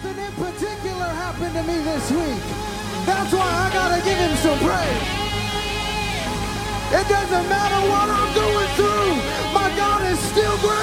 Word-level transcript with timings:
Something 0.00 0.24
in 0.24 0.32
particular 0.32 1.06
happened 1.06 1.54
to 1.54 1.62
me 1.64 1.74
this 1.82 2.10
week. 2.12 2.42
That's 3.04 3.32
why 3.32 3.42
I 3.42 3.70
gotta 3.72 4.00
give 4.04 4.16
him 4.16 4.36
some 4.36 4.58
praise. 4.58 5.02
It 6.94 7.08
doesn't 7.08 7.48
matter 7.48 7.80
what 7.90 8.08
I'm 8.08 8.34
going 8.34 8.68
through. 8.78 9.16
My 9.52 9.74
God 9.76 10.06
is 10.06 10.18
still 10.20 10.56
greater. 10.58 10.77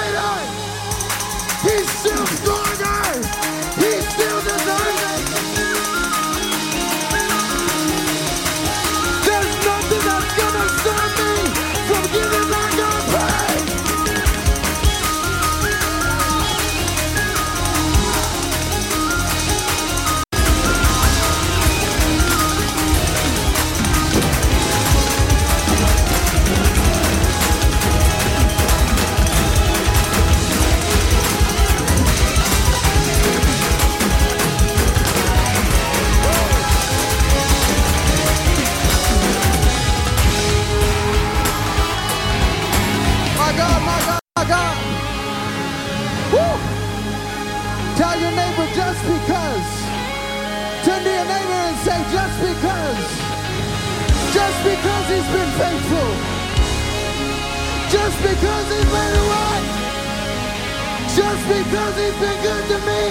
Just 61.36 61.48
because 61.48 61.94
he's 61.96 62.16
been 62.18 62.42
good 62.42 62.64
to 62.72 62.78
me. 62.88 63.04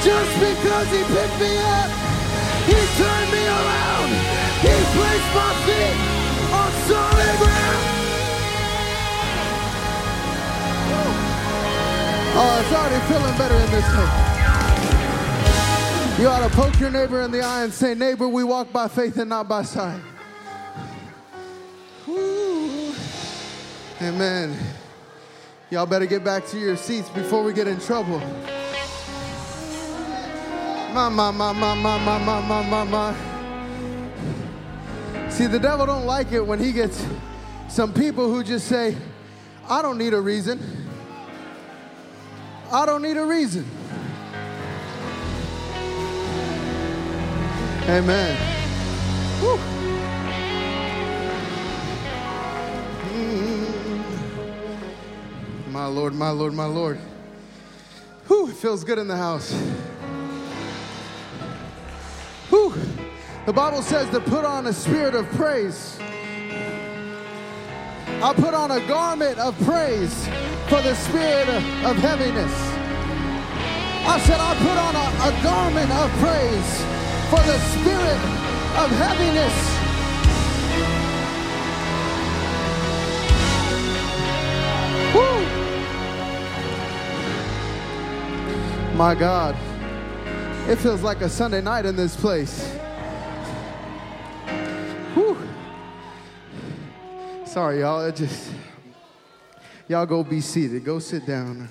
Just 0.00 0.32
because 0.40 0.88
he 0.88 1.04
picked 1.04 1.38
me 1.38 1.52
up. 1.58 1.90
He 2.64 2.80
turned 2.96 3.30
me 3.30 3.44
around. 3.44 4.08
He 4.64 4.72
placed 4.96 5.30
my 5.36 5.52
feet 5.68 5.96
on 6.50 6.72
solid 6.88 7.36
ground. 7.36 7.84
Oh, 12.32 12.60
it's 12.60 12.72
already 12.72 13.00
feeling 13.04 13.36
better 13.36 13.56
in 13.56 13.70
this 13.70 13.84
place. 13.94 14.16
You 16.18 16.28
ought 16.28 16.48
to 16.48 16.56
poke 16.56 16.80
your 16.80 16.90
neighbor 16.90 17.20
in 17.20 17.30
the 17.32 17.42
eye 17.42 17.64
and 17.64 17.72
say, 17.72 17.94
Neighbor, 17.94 18.28
we 18.28 18.44
walk 18.44 18.72
by 18.72 18.88
faith 18.88 19.18
and 19.18 19.28
not 19.28 19.46
by 19.46 19.62
sight. 19.62 20.00
Woo. 22.06 22.94
Amen. 24.00 24.56
Y'all 25.70 25.86
better 25.86 26.06
get 26.06 26.24
back 26.24 26.44
to 26.48 26.58
your 26.58 26.76
seats 26.76 27.08
before 27.10 27.44
we 27.44 27.52
get 27.52 27.68
in 27.68 27.78
trouble. 27.78 28.18
My, 30.92 31.08
my, 31.08 31.30
my, 31.30 31.52
my, 31.52 31.74
my, 31.74 31.96
my, 31.96 32.18
my, 32.18 32.40
my, 32.40 32.62
my, 32.62 32.84
my. 32.84 33.14
See, 35.30 35.46
the 35.46 35.60
devil 35.60 35.86
don't 35.86 36.06
like 36.06 36.32
it 36.32 36.44
when 36.44 36.58
he 36.58 36.72
gets 36.72 37.06
some 37.68 37.94
people 37.94 38.28
who 38.28 38.42
just 38.42 38.66
say, 38.66 38.96
I 39.68 39.80
don't 39.80 39.96
need 39.96 40.12
a 40.12 40.20
reason. 40.20 40.60
I 42.72 42.84
don't 42.84 43.02
need 43.02 43.16
a 43.16 43.24
reason. 43.24 43.64
Amen. 47.88 48.36
Woo. 49.40 49.79
My 55.80 55.86
Lord, 55.86 56.14
my 56.14 56.28
Lord, 56.28 56.52
my 56.52 56.66
Lord. 56.66 56.98
Whew, 58.26 58.50
it 58.50 58.56
feels 58.56 58.84
good 58.84 58.98
in 58.98 59.08
the 59.08 59.16
house. 59.16 59.50
Whew. 62.50 62.74
The 63.46 63.52
Bible 63.54 63.80
says 63.80 64.10
to 64.10 64.20
put 64.20 64.44
on 64.44 64.66
a 64.66 64.74
spirit 64.74 65.14
of 65.14 65.26
praise. 65.30 65.98
I 68.22 68.34
put 68.36 68.52
on 68.52 68.72
a 68.72 68.86
garment 68.86 69.38
of 69.38 69.58
praise 69.62 70.26
for 70.68 70.82
the 70.82 70.94
spirit 70.96 71.48
of, 71.48 71.96
heaviness. 71.96 72.52
I 74.06 74.20
said, 74.26 74.38
I 74.38 74.54
put 74.56 74.76
on 74.76 74.94
a, 74.94 75.08
a 75.30 75.42
garment 75.42 75.90
of 75.92 76.10
praise 76.20 76.84
for 77.30 77.40
the 77.48 77.58
spirit 77.72 78.20
of 78.76 78.90
heaviness. 78.90 79.79
My 89.00 89.14
God, 89.14 89.56
it 90.68 90.76
feels 90.76 91.02
like 91.02 91.22
a 91.22 91.28
Sunday 91.30 91.62
night 91.62 91.86
in 91.86 91.96
this 91.96 92.14
place. 92.14 92.70
Whew. 95.14 95.38
Sorry, 97.46 97.80
y'all. 97.80 98.04
It 98.04 98.16
just 98.16 98.52
y'all 99.88 100.04
go 100.04 100.22
be 100.22 100.42
seated. 100.42 100.84
Go 100.84 100.98
sit 100.98 101.24
down. 101.24 101.70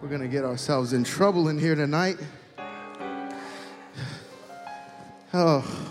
We're 0.00 0.08
gonna 0.08 0.28
get 0.28 0.46
ourselves 0.46 0.94
in 0.94 1.04
trouble 1.04 1.50
in 1.50 1.58
here 1.58 1.74
tonight. 1.74 2.16
Oh, 5.34 5.90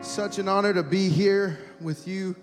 such 0.00 0.38
an 0.38 0.48
honor 0.48 0.72
to 0.74 0.84
be 0.84 1.08
here 1.08 1.58
with 1.80 2.06
you, 2.06 2.36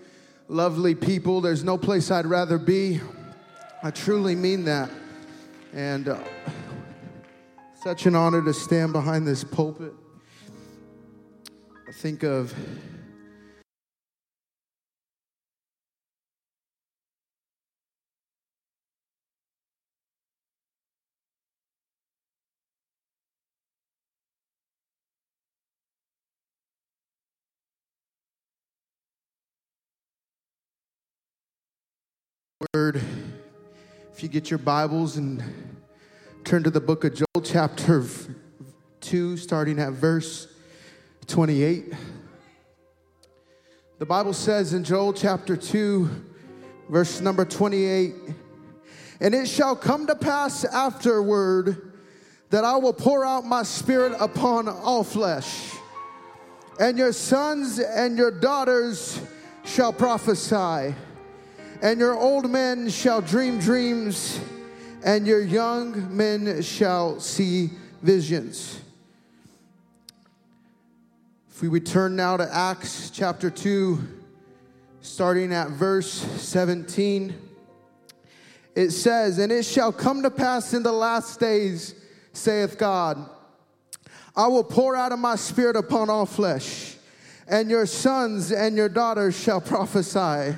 lovely 0.50 0.94
people. 0.94 1.40
There's 1.40 1.64
no 1.64 1.78
place 1.78 2.12
I'd 2.12 2.26
rather 2.26 2.58
be. 2.58 3.00
I 3.82 3.92
truly 3.92 4.36
mean 4.36 4.66
that. 4.66 4.90
And 5.74 6.08
uh, 6.08 6.24
such 7.84 8.06
an 8.06 8.16
honor 8.16 8.44
to 8.44 8.54
stand 8.54 8.94
behind 8.94 9.28
this 9.28 9.44
pulpit. 9.44 9.94
I 11.88 11.92
think 11.92 12.24
of 12.24 12.54
word. 32.74 33.02
If 34.18 34.24
you 34.24 34.30
get 34.30 34.50
your 34.50 34.58
Bibles 34.58 35.18
and 35.18 35.44
turn 36.44 36.64
to 36.64 36.72
the 36.72 36.82
book 36.82 37.04
of 37.04 37.14
Joel, 37.14 37.44
chapter 37.44 38.04
2, 39.02 39.38
starting 39.38 39.78
at 39.78 39.94
verse 39.94 40.48
28. 41.28 41.94
The 44.00 44.06
Bible 44.08 44.34
says 44.34 44.74
in 44.74 44.84
Joel 44.84 45.14
chapter 45.14 45.56
2, 45.56 46.10
verse 46.90 47.22
number 47.22 47.46
28, 47.46 48.16
and 49.22 49.36
it 49.36 49.48
shall 49.48 49.76
come 49.76 50.08
to 50.08 50.16
pass 50.16 50.66
afterward 50.66 51.92
that 52.50 52.64
I 52.64 52.76
will 52.78 52.94
pour 52.94 53.24
out 53.24 53.46
my 53.46 53.62
spirit 53.62 54.14
upon 54.20 54.68
all 54.68 55.04
flesh, 55.04 55.74
and 56.80 56.98
your 56.98 57.14
sons 57.14 57.78
and 57.78 58.18
your 58.18 58.32
daughters 58.32 59.22
shall 59.64 59.94
prophesy 59.94 60.96
and 61.82 62.00
your 62.00 62.18
old 62.18 62.50
men 62.50 62.90
shall 62.90 63.22
dream 63.22 63.60
dreams, 63.60 64.40
and 65.04 65.28
your 65.28 65.42
young 65.42 66.16
men 66.16 66.62
shall 66.62 67.20
see 67.20 67.70
visions. 68.02 68.82
If 71.52 71.62
we 71.62 71.68
return 71.68 72.16
now 72.16 72.38
to 72.38 72.56
Acts 72.56 73.12
chapter 73.12 73.50
2, 73.50 74.00
starting 75.02 75.54
at 75.54 75.70
verse 75.70 76.08
17, 76.08 77.34
it 78.76 78.92
says, 78.92 79.38
And 79.38 79.52
it 79.52 79.64
shall 79.64 79.92
come 79.92 80.24
to 80.24 80.32
pass 80.32 80.74
in 80.74 80.84
the 80.84 80.92
last 80.92 81.40
days, 81.40 81.96
saith 82.34 82.78
God, 82.78 83.30
I 84.36 84.48
will 84.48 84.64
pour 84.64 84.96
out 84.96 85.12
of 85.12 85.20
my 85.20 85.36
spirit 85.36 85.76
upon 85.76 86.10
all 86.10 86.28
flesh, 86.28 86.96
and 87.48 87.70
your 87.70 87.86
sons 87.86 88.52
and 88.52 88.76
your 88.76 88.90
daughters 88.90 89.40
shall 89.40 89.62
prophesy 89.62 90.56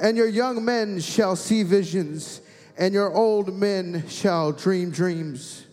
and 0.00 0.16
your 0.16 0.28
young 0.28 0.64
men 0.64 0.98
shall 1.00 1.36
see 1.36 1.62
visions, 1.62 2.40
and 2.78 2.94
your 2.94 3.12
old 3.12 3.54
men 3.54 4.04
shall 4.08 4.52
dream 4.52 4.90
dreams. 4.90 5.66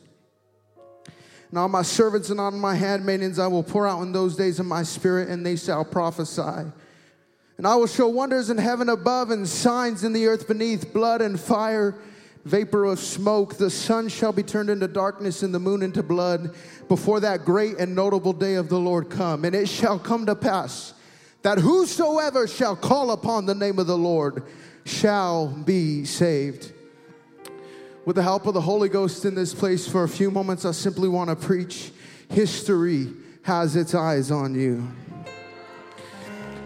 And 1.50 1.58
on 1.58 1.72
my 1.72 1.82
servants 1.82 2.30
and 2.30 2.40
on 2.40 2.60
my 2.60 2.76
handmaidens 2.76 3.40
I 3.40 3.48
will 3.48 3.64
pour 3.64 3.88
out 3.88 4.02
in 4.02 4.12
those 4.12 4.36
days 4.36 4.60
of 4.60 4.66
my 4.66 4.84
spirit, 4.84 5.30
and 5.30 5.46
they 5.46 5.56
shall 5.56 5.86
prophesy. 5.86 6.72
And 7.58 7.66
I 7.66 7.76
will 7.76 7.88
show 7.88 8.10
wonders 8.10 8.50
in 8.50 8.58
heaven 8.58 8.90
above 8.90 9.32
and 9.32 9.48
signs 9.48 10.04
in 10.04 10.14
the 10.14 10.28
earth 10.28 10.48
beneath, 10.48 10.94
blood 10.94 11.22
and 11.22 11.40
fire 11.40 11.96
vapor 12.44 12.86
of 12.86 13.00
smoke. 13.00 13.58
The 13.58 13.70
sun 13.70 14.10
shall 14.10 14.34
be 14.34 14.44
turned 14.44 14.70
into 14.70 14.88
darkness 14.88 15.42
and 15.42 15.54
the 15.54 15.60
moon 15.60 15.82
into 15.82 16.04
blood 16.04 16.54
before 16.88 17.20
that 17.22 17.46
great 17.46 17.78
and 17.78 17.96
notable 17.96 18.34
day 18.34 18.56
of 18.56 18.70
the 18.70 18.80
Lord 18.80 19.10
come. 19.10 19.46
And 19.46 19.56
it 19.56 19.68
shall 19.68 19.98
come 19.98 20.26
to 20.26 20.36
pass 20.36 20.94
that 21.42 21.60
whosoever 21.60 22.48
shall 22.48 22.76
call 22.76 23.12
upon 23.12 23.46
the 23.46 23.56
name 23.56 23.80
of 23.80 23.88
the 23.88 23.98
Lord 23.98 24.44
shall 24.86 25.48
be 25.48 26.06
saved. 26.06 26.72
With 28.06 28.16
the 28.16 28.24
help 28.24 28.48
of 28.48 28.54
the 28.54 28.62
Holy 28.62 28.90
Ghost 28.90 29.26
in 29.26 29.36
this 29.36 29.54
place 29.54 29.88
for 29.88 30.04
a 30.04 30.10
few 30.10 30.32
moments, 30.32 30.66
I 30.66 30.72
simply 30.72 31.10
want 31.10 31.30
to 31.30 31.36
preach 31.36 31.92
history 32.30 33.08
has 33.44 33.76
its 33.76 33.96
eyes 33.96 34.32
on 34.32 34.56
you. 34.56 34.88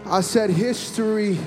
I 0.06 0.20
said, 0.20 0.50
history 0.50 1.38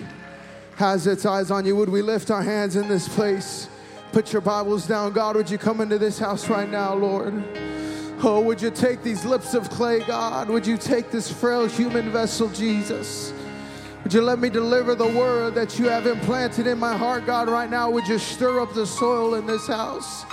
has 0.77 1.07
its 1.07 1.25
eyes 1.25 1.51
on 1.51 1.65
you. 1.65 1.75
Would 1.75 1.89
we 1.89 2.01
lift 2.01 2.31
our 2.31 2.41
hands 2.41 2.75
in 2.75 2.87
this 2.87 3.07
place? 3.07 3.69
Put 4.11 4.31
your 4.31 4.41
Bibles 4.41 4.87
down. 4.87 5.11
God, 5.11 5.35
would 5.35 5.49
you 5.49 5.57
come 5.57 5.81
into 5.81 5.97
this 5.97 6.19
house 6.19 6.49
right 6.49 6.69
now, 6.69 6.93
Lord? 6.93 7.43
Oh, 8.23 8.39
would 8.41 8.61
you 8.61 8.71
take 8.71 9.03
these 9.03 9.25
lips 9.25 9.53
of 9.53 9.69
clay, 9.69 9.99
God? 9.99 10.49
Would 10.49 10.65
you 10.65 10.77
take 10.77 11.11
this 11.11 11.31
frail 11.31 11.67
human 11.67 12.11
vessel, 12.11 12.49
Jesus? 12.49 13.33
Would 14.03 14.13
you 14.13 14.21
let 14.21 14.39
me 14.39 14.49
deliver 14.49 14.95
the 14.95 15.07
word 15.07 15.55
that 15.55 15.77
you 15.77 15.89
have 15.89 16.07
implanted 16.07 16.67
in 16.67 16.77
my 16.77 16.95
heart, 16.95 17.25
God, 17.25 17.49
right 17.49 17.69
now? 17.69 17.89
Would 17.89 18.07
you 18.07 18.19
stir 18.19 18.61
up 18.61 18.73
the 18.73 18.85
soil 18.85 19.35
in 19.35 19.45
this 19.45 19.67
house? 19.67 20.25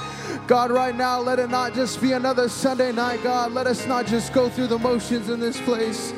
God, 0.47 0.71
right 0.71 0.95
now, 0.95 1.21
let 1.21 1.39
it 1.39 1.51
not 1.51 1.75
just 1.75 2.01
be 2.01 2.13
another 2.13 2.49
Sunday 2.49 2.93
night, 2.93 3.23
God. 3.23 3.53
Let 3.53 3.67
us 3.67 3.87
not 3.87 4.07
just 4.07 4.33
go 4.33 4.49
through 4.49 4.69
the 4.69 4.79
motions 4.79 5.29
in 5.29 5.41
this 5.41 5.61
place. 5.63 6.13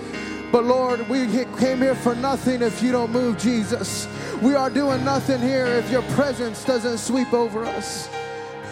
But 0.52 0.64
Lord, 0.64 1.08
we 1.08 1.26
came 1.58 1.78
here 1.78 1.94
for 1.94 2.14
nothing 2.14 2.61
if 2.61 2.82
you 2.82 2.93
don't 2.93 3.11
move, 3.11 3.38
Jesus. 3.38 4.06
We 4.43 4.55
are 4.55 4.69
doing 4.69 5.05
nothing 5.05 5.40
here 5.40 5.66
if 5.66 5.90
your 5.90 6.02
presence 6.12 6.64
doesn't 6.64 6.99
sweep 6.99 7.32
over 7.32 7.64
us. 7.64 8.08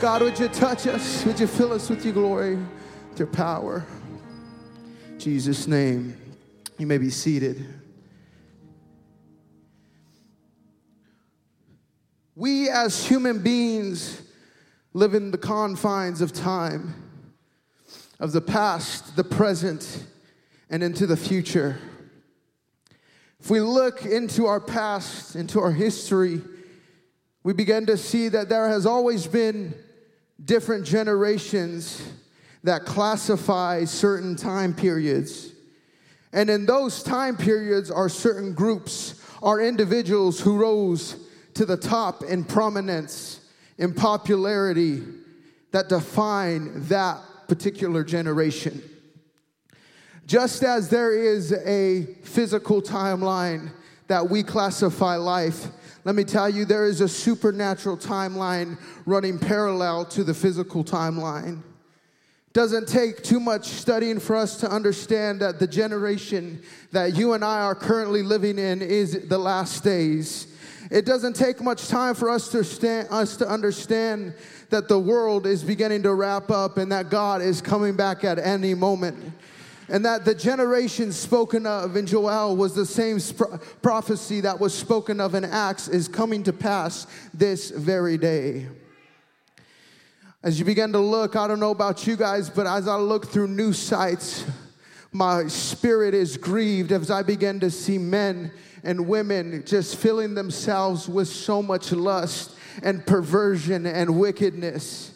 God, 0.00 0.22
would 0.22 0.38
you 0.38 0.48
touch 0.48 0.86
us? 0.86 1.24
Would 1.24 1.40
you 1.40 1.46
fill 1.46 1.72
us 1.72 1.88
with 1.88 2.04
your 2.04 2.14
glory? 2.14 2.58
Your 3.18 3.28
power. 3.28 3.84
In 5.10 5.18
Jesus' 5.18 5.66
name, 5.66 6.16
you 6.78 6.86
may 6.86 6.98
be 6.98 7.10
seated. 7.10 7.66
We 12.34 12.68
as 12.68 13.06
human 13.06 13.42
beings 13.42 14.22
live 14.94 15.14
in 15.14 15.30
the 15.30 15.38
confines 15.38 16.20
of 16.20 16.32
time, 16.32 16.94
of 18.18 18.32
the 18.32 18.40
past, 18.40 19.16
the 19.16 19.24
present, 19.24 20.06
and 20.70 20.82
into 20.82 21.06
the 21.06 21.16
future. 21.16 21.78
If 23.40 23.50
we 23.50 23.60
look 23.60 24.04
into 24.04 24.46
our 24.46 24.60
past, 24.60 25.36
into 25.36 25.60
our 25.60 25.72
history, 25.72 26.40
we 27.42 27.52
begin 27.52 27.86
to 27.86 27.96
see 27.96 28.28
that 28.28 28.48
there 28.48 28.68
has 28.68 28.86
always 28.86 29.26
been 29.26 29.74
different 30.42 30.86
generations 30.86 32.02
that 32.64 32.84
classify 32.84 33.84
certain 33.84 34.36
time 34.36 34.74
periods. 34.74 35.52
And 36.32 36.48
in 36.48 36.64
those 36.64 37.02
time 37.02 37.36
periods 37.36 37.90
are 37.90 38.08
certain 38.08 38.54
groups, 38.54 39.22
are 39.42 39.60
individuals 39.60 40.40
who 40.40 40.56
rose 40.56 41.16
to 41.54 41.66
the 41.66 41.76
top 41.76 42.22
in 42.22 42.44
prominence, 42.44 43.40
in 43.78 43.92
popularity, 43.92 45.02
that 45.72 45.88
define 45.88 46.86
that 46.88 47.20
particular 47.48 48.04
generation. 48.04 48.82
Just 50.26 50.62
as 50.62 50.88
there 50.88 51.12
is 51.12 51.52
a 51.52 52.04
physical 52.22 52.80
timeline 52.80 53.70
that 54.06 54.28
we 54.30 54.42
classify 54.42 55.16
life, 55.16 55.66
let 56.04 56.14
me 56.14 56.24
tell 56.24 56.48
you, 56.48 56.64
there 56.64 56.86
is 56.86 57.00
a 57.00 57.08
supernatural 57.08 57.96
timeline 57.96 58.78
running 59.06 59.38
parallel 59.38 60.04
to 60.06 60.24
the 60.24 60.34
physical 60.34 60.84
timeline. 60.84 61.62
Doesn't 62.52 62.86
take 62.86 63.22
too 63.22 63.40
much 63.40 63.66
studying 63.66 64.20
for 64.20 64.36
us 64.36 64.56
to 64.58 64.70
understand 64.70 65.40
that 65.40 65.58
the 65.58 65.66
generation 65.66 66.62
that 66.90 67.16
you 67.16 67.32
and 67.32 67.42
I 67.42 67.60
are 67.62 67.74
currently 67.74 68.22
living 68.22 68.58
in 68.58 68.82
is 68.82 69.26
the 69.28 69.38
last 69.38 69.82
days. 69.82 70.48
It 70.90 71.06
doesn't 71.06 71.34
take 71.34 71.62
much 71.62 71.88
time 71.88 72.14
for 72.14 72.28
us 72.28 72.48
to, 72.48 72.62
stand, 72.62 73.08
us 73.10 73.36
to 73.38 73.48
understand 73.48 74.34
that 74.68 74.88
the 74.88 74.98
world 74.98 75.46
is 75.46 75.64
beginning 75.64 76.02
to 76.02 76.12
wrap 76.12 76.50
up 76.50 76.76
and 76.76 76.92
that 76.92 77.08
God 77.08 77.40
is 77.40 77.62
coming 77.62 77.96
back 77.96 78.24
at 78.24 78.38
any 78.38 78.74
moment. 78.74 79.32
And 79.88 80.04
that 80.04 80.26
the 80.26 80.34
generation 80.34 81.12
spoken 81.12 81.66
of 81.66 81.96
in 81.96 82.06
Joel 82.06 82.56
was 82.56 82.74
the 82.74 82.84
same 82.84 83.18
prophecy 83.80 84.40
that 84.42 84.60
was 84.60 84.74
spoken 84.74 85.20
of 85.20 85.34
in 85.34 85.44
Acts 85.44 85.88
is 85.88 86.08
coming 86.08 86.42
to 86.42 86.52
pass 86.52 87.06
this 87.32 87.70
very 87.70 88.18
day. 88.18 88.66
As 90.44 90.58
you 90.58 90.64
begin 90.64 90.92
to 90.92 90.98
look, 90.98 91.36
I 91.36 91.46
don't 91.46 91.60
know 91.60 91.70
about 91.70 92.04
you 92.04 92.16
guys, 92.16 92.50
but 92.50 92.66
as 92.66 92.88
I 92.88 92.96
look 92.96 93.28
through 93.28 93.46
new 93.46 93.72
sites, 93.72 94.44
my 95.12 95.46
spirit 95.46 96.14
is 96.14 96.36
grieved 96.36 96.90
as 96.90 97.12
I 97.12 97.22
begin 97.22 97.60
to 97.60 97.70
see 97.70 97.96
men 97.96 98.50
and 98.82 99.06
women 99.06 99.62
just 99.64 99.94
filling 99.94 100.34
themselves 100.34 101.08
with 101.08 101.28
so 101.28 101.62
much 101.62 101.92
lust 101.92 102.56
and 102.82 103.06
perversion 103.06 103.86
and 103.86 104.18
wickedness. 104.18 105.14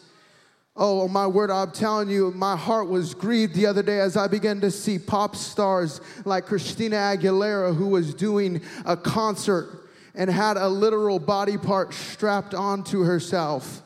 Oh, 0.77 1.09
my 1.09 1.27
word, 1.27 1.51
I'm 1.51 1.73
telling 1.73 2.09
you, 2.09 2.31
my 2.31 2.55
heart 2.55 2.87
was 2.87 3.13
grieved 3.13 3.57
the 3.57 3.67
other 3.67 3.83
day 3.83 3.99
as 3.99 4.17
I 4.17 4.29
began 4.29 4.61
to 4.61 4.71
see 4.71 4.97
pop 4.97 5.35
stars 5.35 6.01
like 6.25 6.47
Christina 6.47 6.97
Aguilera, 6.97 7.75
who 7.75 7.89
was 7.89 8.15
doing 8.15 8.61
a 8.85 8.97
concert 8.97 9.89
and 10.15 10.31
had 10.31 10.57
a 10.57 10.69
literal 10.69 11.19
body 11.19 11.59
part 11.59 11.95
strapped 11.95 12.55
onto 12.55 13.01
herself 13.03 13.83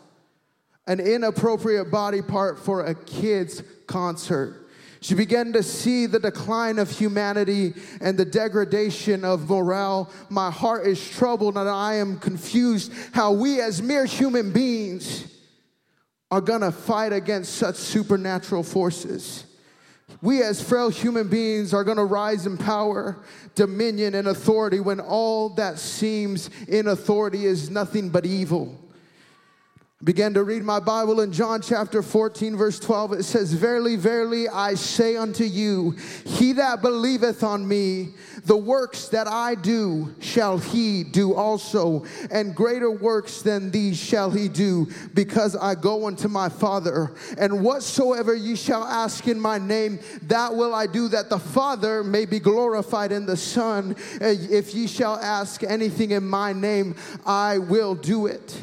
an 0.91 0.99
inappropriate 0.99 1.89
body 1.89 2.21
part 2.21 2.59
for 2.59 2.85
a 2.85 2.97
kid's 2.97 3.63
concert. 3.87 4.69
She 5.01 5.15
began 5.15 5.53
to 5.53 5.63
see 5.63 6.07
the 6.07 6.19
decline 6.19 6.81
of 6.81 6.91
humanity 6.91 7.75
and 8.01 8.19
the 8.19 8.25
degradation 8.25 9.25
of 9.25 9.49
morale. 9.49 10.11
My 10.31 10.51
heart 10.51 10.89
is 10.89 11.09
troubled 11.09 11.57
and 11.57 11.69
I 11.69 11.95
am 11.95 12.19
confused 12.19 12.93
how 13.13 13.31
we, 13.31 13.61
as 13.61 13.81
mere 13.81 14.05
human 14.05 14.53
beings, 14.53 15.33
are 16.29 16.41
gonna 16.41 16.73
fight 16.73 17.13
against 17.13 17.55
such 17.55 17.77
supernatural 17.77 18.65
forces. 18.65 19.45
We, 20.21 20.43
as 20.43 20.61
frail 20.61 20.89
human 20.89 21.29
beings, 21.29 21.73
are 21.73 21.85
gonna 21.85 22.05
rise 22.05 22.47
in 22.47 22.59
power, 22.59 23.17
dominion, 23.55 24.17
and 24.17 24.27
authority 24.27 24.81
when 24.81 24.99
all 24.99 25.51
that 25.51 25.79
seems 25.79 26.51
in 26.67 26.89
authority 26.89 27.47
is 27.47 27.71
nothing 27.71 28.11
but 28.11 28.27
evil 28.27 28.90
began 30.03 30.33
to 30.33 30.43
read 30.43 30.65
my 30.65 30.81
Bible 30.81 31.21
in 31.21 31.31
John 31.31 31.61
chapter 31.61 32.03
14, 32.03 32.57
verse 32.57 32.81
12. 32.81 33.13
It 33.13 33.23
says, 33.25 33.53
Verily, 33.53 33.97
verily, 33.97 34.49
I 34.49 34.73
say 34.73 35.15
unto 35.15 35.45
you, 35.45 35.91
he 36.25 36.55
that 36.55 36.81
believeth 36.81 37.45
on 37.45 37.69
me, 37.69 38.15
the 38.47 38.57
works 38.57 39.09
that 39.09 39.29
I 39.29 39.55
do 39.57 40.15
shall 40.19 40.57
he 40.57 41.05
do 41.05 41.35
also, 41.35 42.07
and 42.31 42.55
greater 42.55 42.91
works 42.91 43.43
than 43.43 43.71
these 43.71 43.99
shall 43.99 44.31
he 44.31 44.49
do, 44.49 44.89
because 45.13 45.55
I 45.55 45.75
go 45.75 46.07
unto 46.07 46.29
my 46.29 46.49
Father. 46.49 47.13
And 47.37 47.63
whatsoever 47.63 48.35
ye 48.35 48.57
shall 48.57 48.85
ask 48.85 49.29
in 49.29 49.39
my 49.39 49.59
name, 49.59 50.01
that 50.23 50.55
will 50.55 50.75
I 50.75 50.87
do, 50.87 51.09
that 51.09 51.29
the 51.29 51.39
Father 51.39 52.03
may 52.03 52.25
be 52.25 52.41
glorified 52.41 53.13
in 53.13 53.27
the 53.27 53.37
Son. 53.37 53.95
If 54.19 54.75
ye 54.75 54.87
shall 54.87 55.17
ask 55.17 55.63
anything 55.63 56.13
in 56.13 56.27
my 56.27 56.55
name, 56.55 56.95
I 57.27 57.59
will 57.59 57.95
do 57.95 58.25
it. 58.25 58.63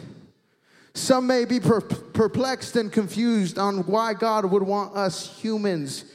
Some 0.97 1.27
may 1.27 1.45
be 1.45 1.59
perplexed 1.59 2.75
and 2.75 2.91
confused 2.91 3.59
on 3.59 3.85
why 3.85 4.15
God 4.15 4.45
would 4.45 4.63
want 4.63 4.95
us 4.95 5.39
humans 5.39 6.05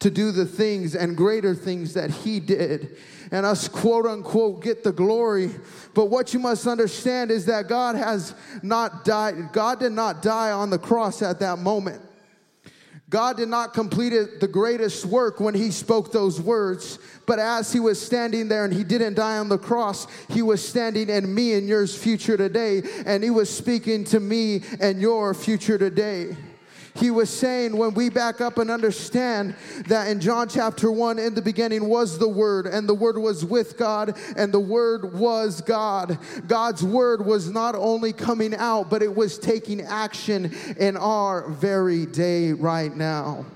to 0.00 0.10
do 0.10 0.32
the 0.32 0.44
things 0.44 0.96
and 0.96 1.16
greater 1.16 1.54
things 1.54 1.94
that 1.94 2.10
He 2.10 2.40
did 2.40 2.96
and 3.30 3.46
us 3.46 3.68
quote 3.68 4.04
unquote 4.04 4.62
get 4.62 4.82
the 4.82 4.90
glory. 4.90 5.50
But 5.94 6.06
what 6.06 6.34
you 6.34 6.40
must 6.40 6.66
understand 6.66 7.30
is 7.30 7.46
that 7.46 7.68
God 7.68 7.94
has 7.94 8.34
not 8.64 9.04
died, 9.04 9.52
God 9.52 9.78
did 9.78 9.92
not 9.92 10.22
die 10.22 10.50
on 10.50 10.70
the 10.70 10.78
cross 10.78 11.22
at 11.22 11.38
that 11.38 11.60
moment. 11.60 12.02
God 13.12 13.36
did 13.36 13.50
not 13.50 13.74
complete 13.74 14.40
the 14.40 14.48
greatest 14.48 15.04
work 15.04 15.38
when 15.38 15.52
he 15.52 15.70
spoke 15.70 16.12
those 16.12 16.40
words, 16.40 16.98
but 17.26 17.38
as 17.38 17.70
he 17.70 17.78
was 17.78 18.00
standing 18.00 18.48
there 18.48 18.64
and 18.64 18.72
he 18.72 18.84
didn't 18.84 19.14
die 19.14 19.36
on 19.36 19.50
the 19.50 19.58
cross, 19.58 20.06
he 20.30 20.40
was 20.40 20.66
standing 20.66 21.10
in 21.10 21.34
me 21.34 21.52
and 21.52 21.68
yours 21.68 21.94
future 21.94 22.38
today, 22.38 22.82
and 23.04 23.22
he 23.22 23.28
was 23.28 23.54
speaking 23.54 24.04
to 24.04 24.18
me 24.18 24.62
and 24.80 24.98
your 24.98 25.34
future 25.34 25.76
today. 25.76 26.34
He 26.94 27.10
was 27.10 27.30
saying 27.30 27.76
when 27.76 27.94
we 27.94 28.10
back 28.10 28.40
up 28.40 28.58
and 28.58 28.70
understand 28.70 29.54
that 29.86 30.08
in 30.08 30.20
John 30.20 30.48
chapter 30.48 30.92
1, 30.92 31.18
in 31.18 31.34
the 31.34 31.42
beginning 31.42 31.88
was 31.88 32.18
the 32.18 32.28
Word, 32.28 32.66
and 32.66 32.88
the 32.88 32.94
Word 32.94 33.16
was 33.16 33.44
with 33.44 33.78
God, 33.78 34.16
and 34.36 34.52
the 34.52 34.60
Word 34.60 35.14
was 35.14 35.62
God. 35.62 36.18
God's 36.46 36.82
Word 36.82 37.24
was 37.24 37.50
not 37.50 37.74
only 37.74 38.12
coming 38.12 38.54
out, 38.54 38.90
but 38.90 39.02
it 39.02 39.14
was 39.14 39.38
taking 39.38 39.80
action 39.80 40.54
in 40.78 40.96
our 40.96 41.48
very 41.48 42.04
day 42.04 42.52
right 42.52 42.94
now. 42.94 43.46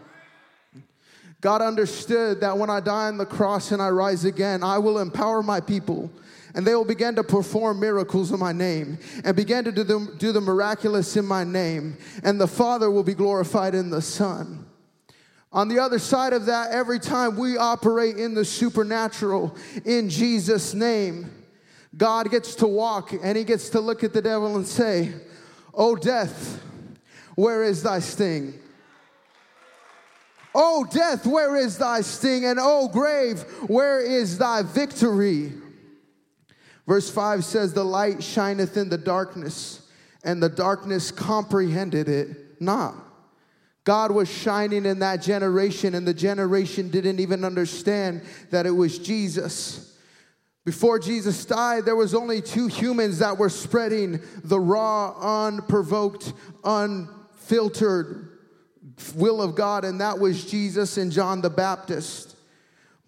God 1.47 1.63
understood 1.63 2.41
that 2.41 2.59
when 2.59 2.71
I 2.71 2.81
die 2.81 3.07
on 3.07 3.19
the 3.19 3.25
cross 3.25 3.71
and 3.71 3.81
I 3.81 3.89
rise 3.91 4.25
again, 4.25 4.65
I 4.65 4.79
will 4.79 4.99
empower 4.99 5.45
my 5.45 5.61
people 5.61 6.11
and 6.57 6.67
they 6.67 6.75
will 6.75 6.85
begin 6.85 7.15
to 7.15 7.23
perform 7.23 7.79
miracles 7.79 8.33
in 8.33 8.41
my 8.41 8.51
name 8.51 8.99
and 9.23 9.37
begin 9.37 9.63
to 9.63 9.71
do 9.71 9.85
the, 9.85 10.13
do 10.19 10.33
the 10.33 10.41
miraculous 10.41 11.17
in 11.17 11.25
my 11.25 11.45
name, 11.45 11.99
and 12.25 12.41
the 12.41 12.49
Father 12.49 12.91
will 12.91 13.05
be 13.05 13.15
glorified 13.15 13.77
in 13.77 13.91
the 13.91 14.03
Son. 14.03 14.67
On 15.53 15.69
the 15.69 15.79
other 15.79 16.01
side 16.01 16.33
of 16.33 16.47
that, 16.47 16.73
every 16.73 16.99
time 16.99 17.37
we 17.37 17.57
operate 17.57 18.17
in 18.17 18.35
the 18.35 18.45
supernatural 18.45 19.57
in 19.85 20.11
Jesus' 20.11 20.75
name, 20.75 21.31
God 21.97 22.29
gets 22.29 22.57
to 22.57 22.67
walk 22.67 23.13
and 23.13 23.39
he 23.39 23.45
gets 23.45 23.69
to 23.69 23.79
look 23.79 24.03
at 24.03 24.13
the 24.13 24.21
devil 24.21 24.57
and 24.57 24.67
say, 24.67 25.13
Oh, 25.73 25.95
death, 25.95 26.61
where 27.37 27.63
is 27.63 27.85
thy 27.85 28.01
sting? 28.01 28.59
Oh, 30.59 30.87
death, 30.91 31.27
where 31.27 31.55
is 31.55 31.77
thy 31.77 32.01
sting? 32.01 32.47
And 32.47 32.59
oh, 32.59 32.89
grave, 32.89 33.43
where 33.67 34.01
is 34.01 34.39
thy 34.39 34.63
victory? 34.63 35.53
Verse 36.87 37.11
5 37.11 37.45
says, 37.45 37.75
The 37.75 37.85
light 37.85 38.23
shineth 38.23 38.79
in 38.79 38.89
the 38.89 38.97
darkness, 38.97 39.87
and 40.25 40.43
the 40.43 40.49
darkness 40.49 41.11
comprehended 41.11 42.09
it 42.09 42.59
not. 42.59 42.95
God 43.85 44.13
was 44.13 44.31
shining 44.31 44.87
in 44.87 45.01
that 45.01 45.21
generation, 45.21 45.95
and 45.95 46.09
the 46.09 46.15
generation 46.15 46.89
didn't 46.89 47.21
even 47.21 47.45
understand 47.45 48.23
that 48.51 48.65
it 48.65 48.71
was 48.71 48.99
Jesus. 48.99 49.99
Before 50.65 50.99
Jesus 50.99 51.45
died, 51.45 51.85
there 51.85 51.97
was 51.97 52.15
only 52.15 52.41
two 52.41 52.67
humans 52.67 53.19
that 53.19 53.37
were 53.37 53.51
spreading 53.51 54.23
the 54.43 54.59
raw, 54.59 55.47
unprovoked, 55.49 56.33
unfiltered 56.65 58.36
will 59.15 59.43
of 59.43 59.55
God, 59.55 59.85
and 59.85 60.01
that 60.01 60.19
was 60.19 60.45
Jesus 60.45 60.97
and 60.97 61.13
John 61.13 61.41
the 61.41 61.51
Baptist. 61.51 62.37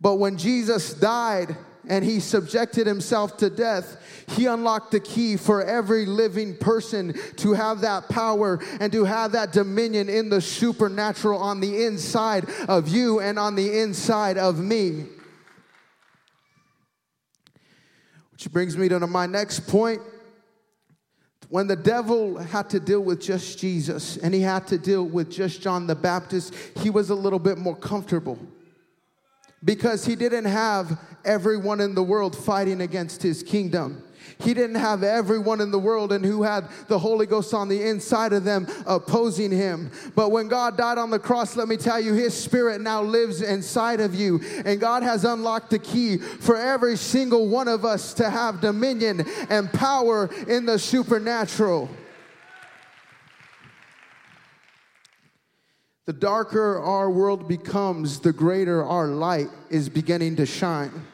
But 0.00 0.16
when 0.16 0.37
Jesus 0.37 0.95
died 0.95 1.57
and 1.88 2.04
he 2.04 2.21
subjected 2.21 2.87
himself 2.87 3.37
to 3.38 3.50
death, 3.50 3.97
he 4.28 4.47
unlocked 4.47 4.90
the 4.90 5.00
key 5.00 5.37
for 5.37 5.64
every 5.64 6.07
living 6.07 6.57
person 6.57 7.14
to 7.37 7.54
have 7.54 7.80
that 7.80 8.09
power 8.09 8.61
and 8.80 8.92
to 8.92 9.04
have 9.04 9.33
that 9.33 9.52
dominion 9.52 10.09
in 10.09 10.28
the 10.28 10.40
supernatural 10.40 11.40
on 11.40 11.61
the 11.61 11.85
inside 11.85 12.47
of 12.68 12.88
you 12.88 13.21
and 13.21 13.38
on 13.38 13.54
the 13.54 13.80
inside 13.80 14.37
of 14.37 14.59
me. 14.59 15.07
Which 18.33 18.52
brings 18.52 18.76
me 18.76 18.88
to 18.90 19.00
my 19.00 19.26
next 19.26 19.66
point 19.66 20.02
when 21.48 21.66
the 21.66 21.76
devil 21.76 22.36
had 22.36 22.68
to 22.70 22.80
deal 22.80 23.00
with 23.00 23.20
just 23.20 23.58
Jesus 23.58 24.18
and 24.18 24.34
he 24.34 24.40
had 24.40 24.66
to 24.68 24.78
deal 24.78 25.04
with 25.04 25.30
just 25.30 25.62
John 25.62 25.86
the 25.86 25.94
Baptist, 25.94 26.54
he 26.78 26.90
was 26.90 27.10
a 27.10 27.14
little 27.14 27.38
bit 27.38 27.56
more 27.56 27.76
comfortable 27.76 28.38
because 29.64 30.04
he 30.04 30.14
didn't 30.14 30.44
have 30.44 31.00
everyone 31.24 31.80
in 31.80 31.94
the 31.94 32.02
world 32.02 32.36
fighting 32.36 32.82
against 32.82 33.22
his 33.22 33.42
kingdom. 33.42 34.02
He 34.38 34.54
didn't 34.54 34.76
have 34.76 35.02
everyone 35.02 35.61
in 35.61 35.70
the 35.70 35.78
world 35.78 36.12
and 36.12 36.25
who 36.25 36.42
had 36.42 36.68
the 36.88 36.99
Holy 36.99 37.26
Ghost 37.26 37.54
on 37.54 37.68
the 37.68 37.88
inside 37.88 38.32
of 38.32 38.44
them 38.44 38.66
opposing 38.87 39.50
him. 39.50 39.90
But 40.14 40.30
when 40.30 40.49
God 40.49 40.76
died 40.76 40.99
on 40.99 41.11
the 41.11 41.18
cross, 41.18 41.56
let 41.56 41.68
me 41.68 41.76
tell 41.76 42.00
you, 42.00 42.14
his 42.14 42.35
spirit 42.35 42.80
now 42.80 43.02
lives 43.02 43.42
inside 43.42 44.00
of 44.00 44.14
you. 44.14 44.40
And 44.64 44.80
God 44.80 45.02
has 45.02 45.25
unlocked 45.25 45.70
the 45.70 45.78
key 45.78 46.18
for 46.18 46.56
every 46.56 46.97
single 46.97 47.49
one 47.49 47.68
of 47.68 47.85
us 47.85 48.14
to 48.14 48.30
have 48.30 48.61
dominion 48.61 49.26
and 49.49 49.73
power 49.73 50.30
in 50.47 50.66
the 50.66 50.78
supernatural. 50.78 51.88
The 56.06 56.14
darker 56.14 56.78
our 56.78 57.11
world 57.11 57.49
becomes, 57.49 58.20
the 58.20 58.32
greater 58.32 58.82
our 58.82 59.08
light 59.08 59.49
is 59.68 59.90
beginning 59.90 60.37
to 60.37 60.47
shine. 60.47 61.04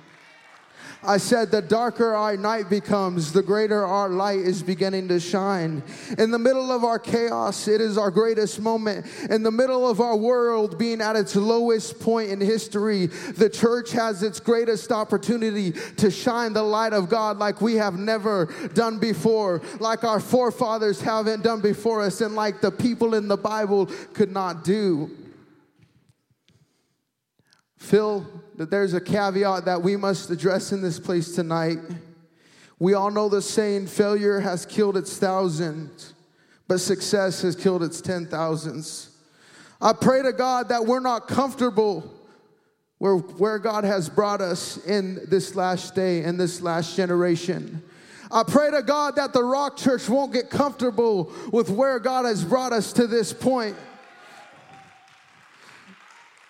I 1.06 1.18
said, 1.18 1.50
the 1.50 1.60
darker 1.60 2.14
our 2.14 2.36
night 2.36 2.70
becomes, 2.70 3.32
the 3.32 3.42
greater 3.42 3.84
our 3.84 4.08
light 4.08 4.40
is 4.40 4.62
beginning 4.62 5.08
to 5.08 5.20
shine. 5.20 5.82
In 6.18 6.30
the 6.30 6.38
middle 6.38 6.72
of 6.72 6.82
our 6.82 6.98
chaos, 6.98 7.68
it 7.68 7.80
is 7.80 7.98
our 7.98 8.10
greatest 8.10 8.60
moment. 8.60 9.06
In 9.28 9.42
the 9.42 9.50
middle 9.50 9.88
of 9.88 10.00
our 10.00 10.16
world 10.16 10.78
being 10.78 11.00
at 11.00 11.16
its 11.16 11.36
lowest 11.36 12.00
point 12.00 12.30
in 12.30 12.40
history, 12.40 13.06
the 13.06 13.50
church 13.50 13.92
has 13.92 14.22
its 14.22 14.40
greatest 14.40 14.92
opportunity 14.92 15.72
to 15.96 16.10
shine 16.10 16.52
the 16.54 16.62
light 16.62 16.92
of 16.92 17.08
God 17.10 17.38
like 17.38 17.60
we 17.60 17.74
have 17.74 17.98
never 17.98 18.46
done 18.72 18.98
before, 18.98 19.60
like 19.80 20.04
our 20.04 20.20
forefathers 20.20 21.00
haven't 21.00 21.42
done 21.42 21.60
before 21.60 22.00
us, 22.00 22.20
and 22.22 22.34
like 22.34 22.60
the 22.60 22.70
people 22.70 23.14
in 23.14 23.28
the 23.28 23.36
Bible 23.36 23.86
could 24.14 24.32
not 24.32 24.64
do. 24.64 25.10
Phil 27.94 28.26
that 28.56 28.72
there's 28.72 28.92
a 28.92 29.00
caveat 29.00 29.66
that 29.66 29.80
we 29.80 29.94
must 29.96 30.28
address 30.28 30.72
in 30.72 30.82
this 30.82 30.98
place 30.98 31.32
tonight. 31.32 31.78
We 32.80 32.94
all 32.94 33.08
know 33.08 33.28
the 33.28 33.40
saying, 33.40 33.86
failure 33.86 34.40
has 34.40 34.66
killed 34.66 34.96
its 34.96 35.16
thousands, 35.16 36.12
but 36.66 36.80
success 36.80 37.42
has 37.42 37.54
killed 37.54 37.84
its 37.84 38.00
ten 38.00 38.26
thousands. 38.26 39.16
I 39.80 39.92
pray 39.92 40.22
to 40.22 40.32
God 40.32 40.70
that 40.70 40.84
we're 40.84 40.98
not 40.98 41.28
comfortable 41.28 42.12
where, 42.98 43.14
where 43.14 43.60
God 43.60 43.84
has 43.84 44.08
brought 44.08 44.40
us 44.40 44.76
in 44.84 45.20
this 45.28 45.54
last 45.54 45.94
day, 45.94 46.24
in 46.24 46.36
this 46.36 46.60
last 46.60 46.96
generation. 46.96 47.80
I 48.28 48.42
pray 48.42 48.72
to 48.72 48.82
God 48.82 49.14
that 49.14 49.32
the 49.32 49.44
Rock 49.44 49.76
Church 49.76 50.08
won't 50.08 50.32
get 50.32 50.50
comfortable 50.50 51.32
with 51.52 51.70
where 51.70 52.00
God 52.00 52.24
has 52.24 52.44
brought 52.44 52.72
us 52.72 52.92
to 52.94 53.06
this 53.06 53.32
point 53.32 53.76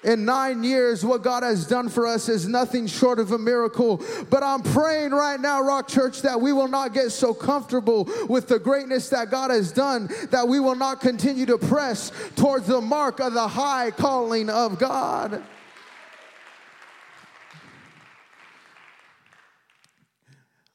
in 0.05 0.27
nine 0.27 0.63
years, 0.63 1.05
what 1.05 1.23
God 1.23 1.43
has 1.43 1.67
done 1.67 1.89
for 1.89 2.07
us 2.07 2.29
is 2.29 2.47
nothing 2.47 2.87
short 2.87 3.19
of 3.19 3.33
a 3.33 3.39
miracle. 3.39 4.03
But 4.29 4.43
I'm 4.43 4.63
praying 4.63 5.13
right 5.13 5.41
now, 5.41 5.63
Rock 5.63 5.89
Church, 5.89 6.21
that 6.23 6.41
we 6.41 6.53
will 6.53 6.69
not 6.69 6.93
get 6.93 7.11
so 7.11 7.33
comfortable 7.33 8.09
with 8.29 8.47
the 8.47 8.59
greatness 8.59 9.09
that 9.09 9.31
God 9.31 9.51
has 9.51 9.73
done 9.73 10.11
that 10.31 10.47
we 10.47 10.61
will 10.61 10.75
not 10.75 11.01
continue 11.01 11.47
to 11.47 11.57
press 11.57 12.13
towards 12.37 12.67
the 12.67 12.83
mark 12.83 13.19
of 13.19 13.33
the 13.33 13.49
high 13.49 13.91
calling 13.91 14.51
of 14.51 14.79
God. 14.79 15.43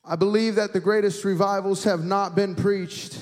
I 0.03 0.15
believe 0.15 0.55
that 0.55 0.73
the 0.73 0.79
greatest 0.79 1.23
revivals 1.23 1.83
have 1.83 2.03
not 2.03 2.35
been 2.35 2.55
preached. 2.55 3.19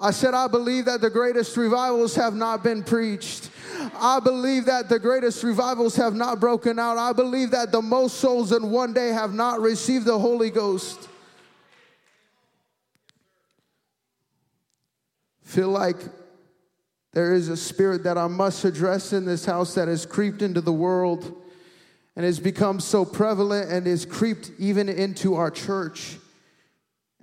I 0.00 0.12
said, 0.12 0.32
I 0.32 0.48
believe 0.48 0.86
that 0.86 1.02
the 1.02 1.10
greatest 1.10 1.56
revivals 1.58 2.14
have 2.14 2.34
not 2.34 2.64
been 2.64 2.82
preached. 2.82 3.50
I 3.94 4.18
believe 4.18 4.64
that 4.64 4.88
the 4.88 4.98
greatest 4.98 5.44
revivals 5.44 5.94
have 5.96 6.14
not 6.14 6.40
broken 6.40 6.78
out. 6.78 6.96
I 6.96 7.12
believe 7.12 7.50
that 7.50 7.70
the 7.70 7.82
most 7.82 8.16
souls 8.16 8.52
in 8.52 8.70
one 8.70 8.94
day 8.94 9.08
have 9.08 9.34
not 9.34 9.60
received 9.60 10.06
the 10.06 10.18
Holy 10.18 10.48
Ghost. 10.48 11.08
Feel 15.42 15.68
like 15.68 15.96
there 17.12 17.34
is 17.34 17.48
a 17.48 17.56
spirit 17.56 18.04
that 18.04 18.16
I 18.16 18.28
must 18.28 18.64
address 18.64 19.12
in 19.12 19.26
this 19.26 19.44
house 19.44 19.74
that 19.74 19.88
has 19.88 20.06
creeped 20.06 20.40
into 20.40 20.60
the 20.60 20.72
world 20.72 21.42
and 22.16 22.24
has 22.24 22.40
become 22.40 22.80
so 22.80 23.04
prevalent 23.04 23.70
and 23.70 23.86
has 23.86 24.06
creeped 24.06 24.52
even 24.58 24.88
into 24.88 25.34
our 25.34 25.50
church. 25.50 26.19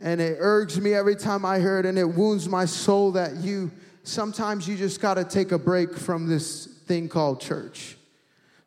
And 0.01 0.21
it 0.21 0.37
urges 0.39 0.79
me 0.79 0.93
every 0.93 1.15
time 1.15 1.45
I 1.45 1.59
hear 1.59 1.79
it, 1.79 1.85
and 1.85 1.97
it 1.97 2.07
wounds 2.07 2.47
my 2.47 2.65
soul 2.65 3.11
that 3.13 3.37
you 3.37 3.71
sometimes 4.03 4.67
you 4.67 4.77
just 4.77 5.01
got 5.01 5.15
to 5.15 5.23
take 5.23 5.51
a 5.51 5.59
break 5.59 5.97
from 5.97 6.27
this 6.27 6.65
thing 6.85 7.09
called 7.09 7.41
church. 7.41 7.97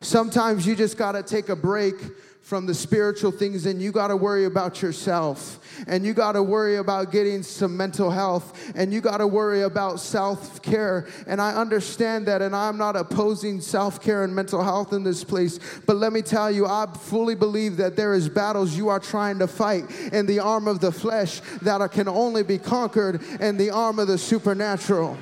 Sometimes 0.01 0.65
you 0.65 0.75
just 0.75 0.97
got 0.97 1.13
to 1.13 1.23
take 1.23 1.49
a 1.49 1.55
break 1.55 1.95
from 2.41 2.65
the 2.65 2.73
spiritual 2.73 3.31
things 3.31 3.65
and 3.65 3.81
you 3.81 3.91
got 3.91 4.07
to 4.07 4.15
worry 4.15 4.45
about 4.45 4.81
yourself. 4.81 5.59
And 5.87 6.05
you 6.05 6.13
got 6.13 6.33
to 6.33 6.43
worry 6.43 6.77
about 6.77 7.11
getting 7.11 7.43
some 7.43 7.77
mental 7.77 8.09
health. 8.09 8.73
And 8.75 8.93
you 8.93 8.99
got 8.99 9.17
to 9.17 9.27
worry 9.27 9.61
about 9.61 9.99
self-care. 9.99 11.07
And 11.27 11.41
I 11.41 11.53
understand 11.53 12.27
that 12.27 12.41
and 12.41 12.55
I'm 12.55 12.77
not 12.77 12.95
opposing 12.95 13.61
self-care 13.61 14.23
and 14.23 14.35
mental 14.35 14.63
health 14.63 14.91
in 14.91 15.03
this 15.03 15.23
place. 15.23 15.59
But 15.85 15.97
let 15.97 16.11
me 16.11 16.21
tell 16.21 16.51
you 16.51 16.65
I 16.65 16.87
fully 16.99 17.35
believe 17.35 17.77
that 17.77 17.95
there 17.95 18.13
is 18.13 18.27
battles 18.27 18.75
you 18.75 18.89
are 18.89 18.99
trying 18.99 19.39
to 19.39 19.47
fight 19.47 19.89
in 20.11 20.25
the 20.25 20.39
arm 20.39 20.67
of 20.67 20.79
the 20.79 20.91
flesh 20.91 21.41
that 21.61 21.91
can 21.91 22.07
only 22.07 22.43
be 22.43 22.57
conquered 22.57 23.21
in 23.39 23.57
the 23.57 23.69
arm 23.69 23.99
of 23.99 24.07
the 24.07 24.17
supernatural 24.17 25.17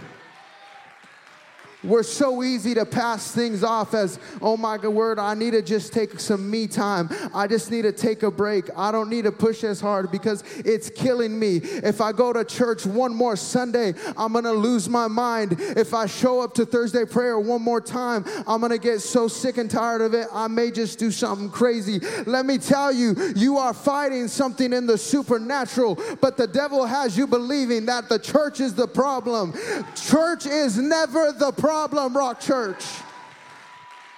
we're 1.83 2.03
so 2.03 2.43
easy 2.43 2.73
to 2.73 2.85
pass 2.85 3.31
things 3.31 3.63
off 3.63 3.93
as, 3.93 4.19
oh 4.41 4.57
my 4.57 4.77
God, 4.77 4.89
word, 4.89 5.17
I 5.17 5.33
need 5.33 5.51
to 5.51 5.61
just 5.61 5.93
take 5.93 6.19
some 6.19 6.49
me 6.49 6.67
time. 6.67 7.09
I 7.33 7.47
just 7.47 7.71
need 7.71 7.83
to 7.83 7.93
take 7.93 8.23
a 8.23 8.31
break. 8.31 8.69
I 8.75 8.91
don't 8.91 9.09
need 9.09 9.23
to 9.23 9.31
push 9.31 9.63
as 9.63 9.79
hard 9.79 10.11
because 10.11 10.43
it's 10.57 10.89
killing 10.89 11.39
me. 11.39 11.57
If 11.57 12.01
I 12.01 12.11
go 12.11 12.33
to 12.33 12.43
church 12.43 12.85
one 12.85 13.15
more 13.15 13.37
Sunday, 13.37 13.93
I'm 14.17 14.33
going 14.33 14.43
to 14.43 14.51
lose 14.51 14.89
my 14.89 15.07
mind. 15.07 15.55
If 15.59 15.93
I 15.93 16.05
show 16.05 16.41
up 16.41 16.53
to 16.55 16.65
Thursday 16.65 17.05
prayer 17.05 17.39
one 17.39 17.61
more 17.61 17.79
time, 17.79 18.25
I'm 18.45 18.59
going 18.59 18.71
to 18.71 18.77
get 18.77 18.99
so 18.99 19.29
sick 19.29 19.57
and 19.57 19.71
tired 19.71 20.01
of 20.01 20.13
it, 20.13 20.27
I 20.33 20.47
may 20.47 20.71
just 20.71 20.99
do 20.99 21.11
something 21.11 21.49
crazy. 21.49 21.99
Let 22.25 22.45
me 22.45 22.57
tell 22.57 22.91
you, 22.91 23.15
you 23.35 23.57
are 23.57 23.73
fighting 23.73 24.27
something 24.27 24.73
in 24.73 24.85
the 24.85 24.97
supernatural, 24.97 25.97
but 26.19 26.35
the 26.35 26.47
devil 26.47 26.85
has 26.85 27.17
you 27.17 27.25
believing 27.25 27.85
that 27.85 28.09
the 28.09 28.19
church 28.19 28.59
is 28.59 28.73
the 28.73 28.87
problem. 28.87 29.53
Church 29.95 30.45
is 30.45 30.77
never 30.77 31.31
the 31.31 31.53
problem 31.53 31.68
problem, 31.69 32.17
Rock 32.17 32.39
Church. 32.39 32.83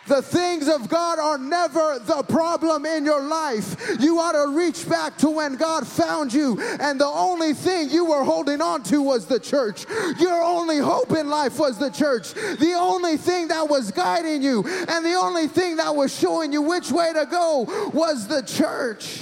The 0.08 0.22
things 0.22 0.70
of 0.70 0.88
God 0.88 1.20
are 1.20 1.38
never 1.38 2.00
the 2.00 2.24
problem 2.24 2.86
in 2.86 3.04
your 3.04 3.22
life. 3.22 3.76
You 4.00 4.20
ought 4.20 4.32
to 4.32 4.56
reach 4.56 4.88
back 4.88 5.18
to 5.18 5.30
when 5.30 5.58
God 5.58 5.86
found 5.86 6.34
you, 6.34 6.58
and 6.80 6.98
the 6.98 7.06
only 7.06 7.54
thing 7.54 7.90
you 7.90 8.06
were 8.06 8.24
holding 8.24 8.62
on 8.62 8.84
to 8.84 9.02
was 9.02 9.26
the 9.26 9.38
church. 9.38 9.86
Your 10.18 10.42
only 10.42 10.78
hope 10.78 11.12
in 11.12 11.28
life 11.28 11.60
was 11.60 11.78
the 11.78 11.90
church. 11.90 12.34
The 12.34 12.74
only 12.80 13.18
thing 13.18 13.50
that 13.50 13.68
was 13.68 13.92
guiding 13.92 14.42
you, 14.42 14.64
and 14.88 15.06
the 15.06 15.16
only 15.16 15.50
thing 15.50 15.76
that 15.76 15.94
was 15.94 16.18
showing 16.18 16.54
you 16.54 16.62
which 16.62 16.90
way 16.90 17.12
to 17.12 17.28
go 17.30 17.92
was 17.94 18.30
the 18.30 18.44
church. 18.44 19.20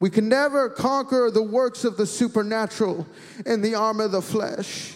We 0.00 0.08
can 0.08 0.28
never 0.28 0.70
conquer 0.70 1.30
the 1.30 1.42
works 1.42 1.84
of 1.84 1.98
the 1.98 2.06
supernatural 2.06 3.06
in 3.44 3.60
the 3.60 3.74
arm 3.74 4.00
of 4.00 4.12
the 4.12 4.22
flesh. 4.22 4.94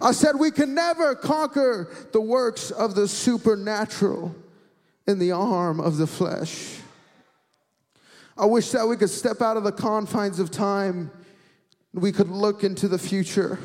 I 0.00 0.12
said 0.12 0.36
we 0.36 0.50
can 0.50 0.74
never 0.74 1.14
conquer 1.14 1.88
the 2.12 2.20
works 2.20 2.72
of 2.72 2.94
the 2.96 3.06
supernatural 3.06 4.34
in 5.06 5.20
the 5.20 5.32
arm 5.32 5.80
of 5.80 5.96
the 5.96 6.06
flesh. 6.06 6.78
I 8.36 8.46
wish 8.46 8.70
that 8.70 8.86
we 8.86 8.96
could 8.96 9.10
step 9.10 9.40
out 9.40 9.56
of 9.56 9.64
the 9.64 9.72
confines 9.72 10.38
of 10.38 10.50
time, 10.50 11.10
we 11.92 12.10
could 12.10 12.30
look 12.30 12.64
into 12.64 12.88
the 12.88 12.98
future. 12.98 13.58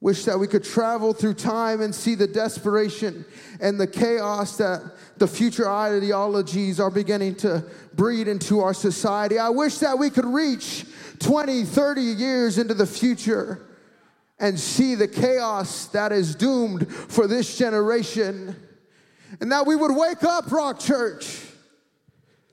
Wish 0.00 0.24
that 0.24 0.38
we 0.38 0.46
could 0.46 0.62
travel 0.62 1.14
through 1.14 1.34
time 1.34 1.80
and 1.80 1.94
see 1.94 2.14
the 2.14 2.26
desperation 2.26 3.24
and 3.60 3.80
the 3.80 3.86
chaos 3.86 4.58
that 4.58 4.82
the 5.16 5.26
future 5.26 5.68
ideologies 5.68 6.78
are 6.78 6.90
beginning 6.90 7.34
to 7.36 7.64
breed 7.94 8.28
into 8.28 8.60
our 8.60 8.74
society. 8.74 9.38
I 9.38 9.48
wish 9.48 9.78
that 9.78 9.98
we 9.98 10.10
could 10.10 10.26
reach 10.26 10.84
20, 11.20 11.64
30 11.64 12.00
years 12.02 12.58
into 12.58 12.74
the 12.74 12.86
future 12.86 13.66
and 14.38 14.60
see 14.60 14.94
the 14.94 15.08
chaos 15.08 15.86
that 15.86 16.12
is 16.12 16.34
doomed 16.34 16.92
for 16.92 17.26
this 17.26 17.56
generation. 17.56 18.54
And 19.40 19.50
that 19.50 19.66
we 19.66 19.76
would 19.76 19.96
wake 19.96 20.22
up, 20.22 20.52
Rock 20.52 20.78
Church. 20.78 21.42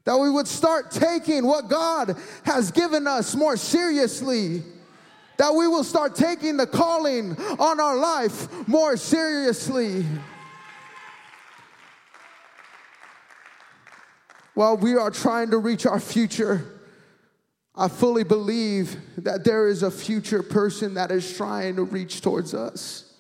That 0.05 0.17
we 0.17 0.29
would 0.29 0.47
start 0.47 0.91
taking 0.91 1.45
what 1.45 1.67
God 1.67 2.17
has 2.45 2.71
given 2.71 3.05
us 3.05 3.35
more 3.35 3.57
seriously 3.57 4.63
that 5.43 5.53
we 5.53 5.67
will 5.67 5.83
start 5.83 6.15
taking 6.15 6.55
the 6.55 6.65
calling 6.65 7.35
on 7.59 7.77
our 7.77 7.97
life 7.97 8.47
more 8.65 8.95
seriously. 8.95 10.05
While 14.53 14.77
we 14.77 14.95
are 14.95 15.11
trying 15.11 15.51
to 15.51 15.57
reach 15.57 15.85
our 15.85 15.99
future, 15.99 16.63
I 17.75 17.89
fully 17.89 18.23
believe 18.23 18.95
that 19.17 19.43
there 19.43 19.67
is 19.67 19.83
a 19.83 19.91
future 19.91 20.41
person 20.41 20.93
that 20.93 21.11
is 21.11 21.35
trying 21.35 21.75
to 21.75 21.83
reach 21.83 22.21
towards 22.21 22.53
us. 22.53 23.13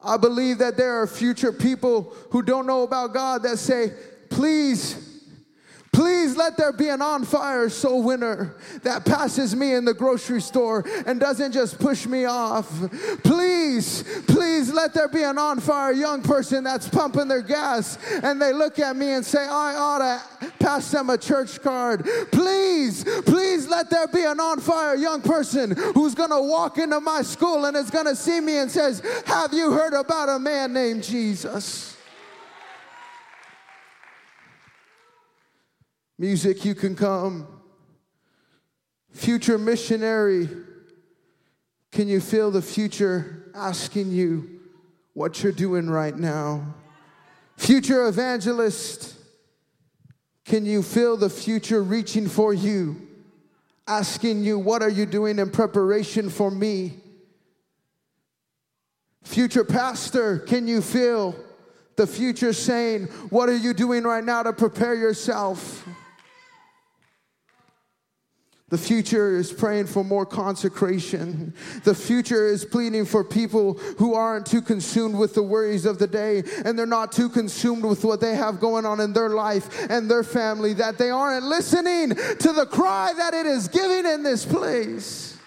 I 0.00 0.16
believe 0.16 0.58
that 0.58 0.76
there 0.76 1.02
are 1.02 1.08
future 1.08 1.50
people 1.50 2.14
who 2.30 2.42
don't 2.42 2.64
know 2.64 2.84
about 2.84 3.12
God 3.12 3.42
that 3.42 3.58
say, 3.58 3.90
please 4.30 5.05
Please 5.96 6.36
let 6.36 6.58
there 6.58 6.74
be 6.74 6.90
an 6.90 7.00
on 7.00 7.24
fire 7.24 7.70
soul 7.70 8.02
winner 8.02 8.54
that 8.82 9.06
passes 9.06 9.56
me 9.56 9.72
in 9.72 9.86
the 9.86 9.94
grocery 9.94 10.42
store 10.42 10.84
and 11.06 11.18
doesn't 11.18 11.52
just 11.52 11.78
push 11.78 12.04
me 12.06 12.26
off. 12.26 12.68
Please, 13.24 14.04
please 14.28 14.70
let 14.70 14.92
there 14.92 15.08
be 15.08 15.22
an 15.22 15.38
on 15.38 15.58
fire 15.58 15.92
young 15.92 16.22
person 16.22 16.62
that's 16.62 16.86
pumping 16.86 17.28
their 17.28 17.40
gas 17.40 17.96
and 18.22 18.42
they 18.42 18.52
look 18.52 18.78
at 18.78 18.94
me 18.94 19.12
and 19.12 19.24
say, 19.24 19.40
I 19.40 19.74
ought 19.74 20.00
to 20.40 20.50
pass 20.58 20.90
them 20.90 21.08
a 21.08 21.16
church 21.16 21.62
card. 21.62 22.06
Please, 22.30 23.02
please 23.24 23.66
let 23.66 23.88
there 23.88 24.06
be 24.06 24.22
an 24.22 24.38
on 24.38 24.60
fire 24.60 24.96
young 24.96 25.22
person 25.22 25.70
who's 25.94 26.14
gonna 26.14 26.42
walk 26.42 26.76
into 26.76 27.00
my 27.00 27.22
school 27.22 27.64
and 27.64 27.74
is 27.74 27.88
gonna 27.88 28.14
see 28.14 28.40
me 28.42 28.58
and 28.58 28.70
says, 28.70 29.00
Have 29.24 29.54
you 29.54 29.72
heard 29.72 29.94
about 29.94 30.28
a 30.28 30.38
man 30.38 30.74
named 30.74 31.04
Jesus? 31.04 31.95
Music, 36.18 36.64
you 36.64 36.74
can 36.74 36.96
come. 36.96 37.46
Future 39.12 39.58
missionary, 39.58 40.48
can 41.92 42.08
you 42.08 42.20
feel 42.20 42.50
the 42.50 42.62
future 42.62 43.50
asking 43.54 44.10
you 44.10 44.60
what 45.14 45.42
you're 45.42 45.52
doing 45.52 45.88
right 45.88 46.16
now? 46.16 46.74
Future 47.56 48.06
evangelist, 48.06 49.14
can 50.44 50.64
you 50.64 50.82
feel 50.82 51.16
the 51.16 51.30
future 51.30 51.82
reaching 51.82 52.28
for 52.28 52.54
you, 52.54 52.96
asking 53.86 54.44
you, 54.44 54.58
What 54.58 54.82
are 54.82 54.90
you 54.90 55.06
doing 55.06 55.38
in 55.38 55.50
preparation 55.50 56.30
for 56.30 56.50
me? 56.50 56.94
Future 59.22 59.64
pastor, 59.64 60.38
can 60.38 60.68
you 60.68 60.80
feel 60.80 61.34
the 61.96 62.06
future 62.06 62.52
saying, 62.52 63.04
What 63.30 63.48
are 63.48 63.56
you 63.56 63.74
doing 63.74 64.04
right 64.04 64.24
now 64.24 64.42
to 64.42 64.52
prepare 64.52 64.94
yourself? 64.94 65.86
The 68.68 68.78
future 68.78 69.36
is 69.36 69.52
praying 69.52 69.86
for 69.86 70.02
more 70.02 70.26
consecration. 70.26 71.54
The 71.84 71.94
future 71.94 72.48
is 72.48 72.64
pleading 72.64 73.04
for 73.04 73.22
people 73.22 73.74
who 73.98 74.14
aren't 74.14 74.44
too 74.44 74.60
consumed 74.60 75.16
with 75.16 75.34
the 75.34 75.42
worries 75.42 75.86
of 75.86 76.00
the 76.00 76.08
day 76.08 76.42
and 76.64 76.76
they're 76.76 76.84
not 76.84 77.12
too 77.12 77.28
consumed 77.28 77.84
with 77.84 78.04
what 78.04 78.20
they 78.20 78.34
have 78.34 78.58
going 78.58 78.84
on 78.84 78.98
in 78.98 79.12
their 79.12 79.28
life 79.28 79.88
and 79.88 80.10
their 80.10 80.24
family, 80.24 80.72
that 80.74 80.98
they 80.98 81.10
aren't 81.10 81.44
listening 81.44 82.08
to 82.10 82.52
the 82.52 82.66
cry 82.68 83.12
that 83.16 83.34
it 83.34 83.46
is 83.46 83.68
giving 83.68 84.04
in 84.04 84.24
this 84.24 84.44
place. 84.44 85.38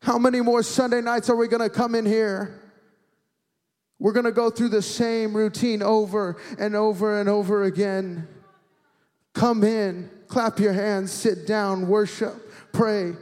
How 0.00 0.18
many 0.18 0.40
more 0.40 0.62
Sunday 0.62 1.02
nights 1.02 1.28
are 1.28 1.36
we 1.36 1.46
going 1.46 1.60
to 1.62 1.70
come 1.70 1.94
in 1.94 2.06
here? 2.06 2.58
We're 3.98 4.12
going 4.12 4.24
to 4.24 4.32
go 4.32 4.48
through 4.48 4.70
the 4.70 4.82
same 4.82 5.36
routine 5.36 5.82
over 5.82 6.38
and 6.58 6.74
over 6.74 7.20
and 7.20 7.28
over 7.28 7.64
again. 7.64 8.26
Come 9.34 9.64
in, 9.64 10.10
clap 10.28 10.58
your 10.58 10.72
hands, 10.72 11.10
sit 11.10 11.46
down, 11.46 11.88
worship, 11.88 12.34
pray, 12.72 13.14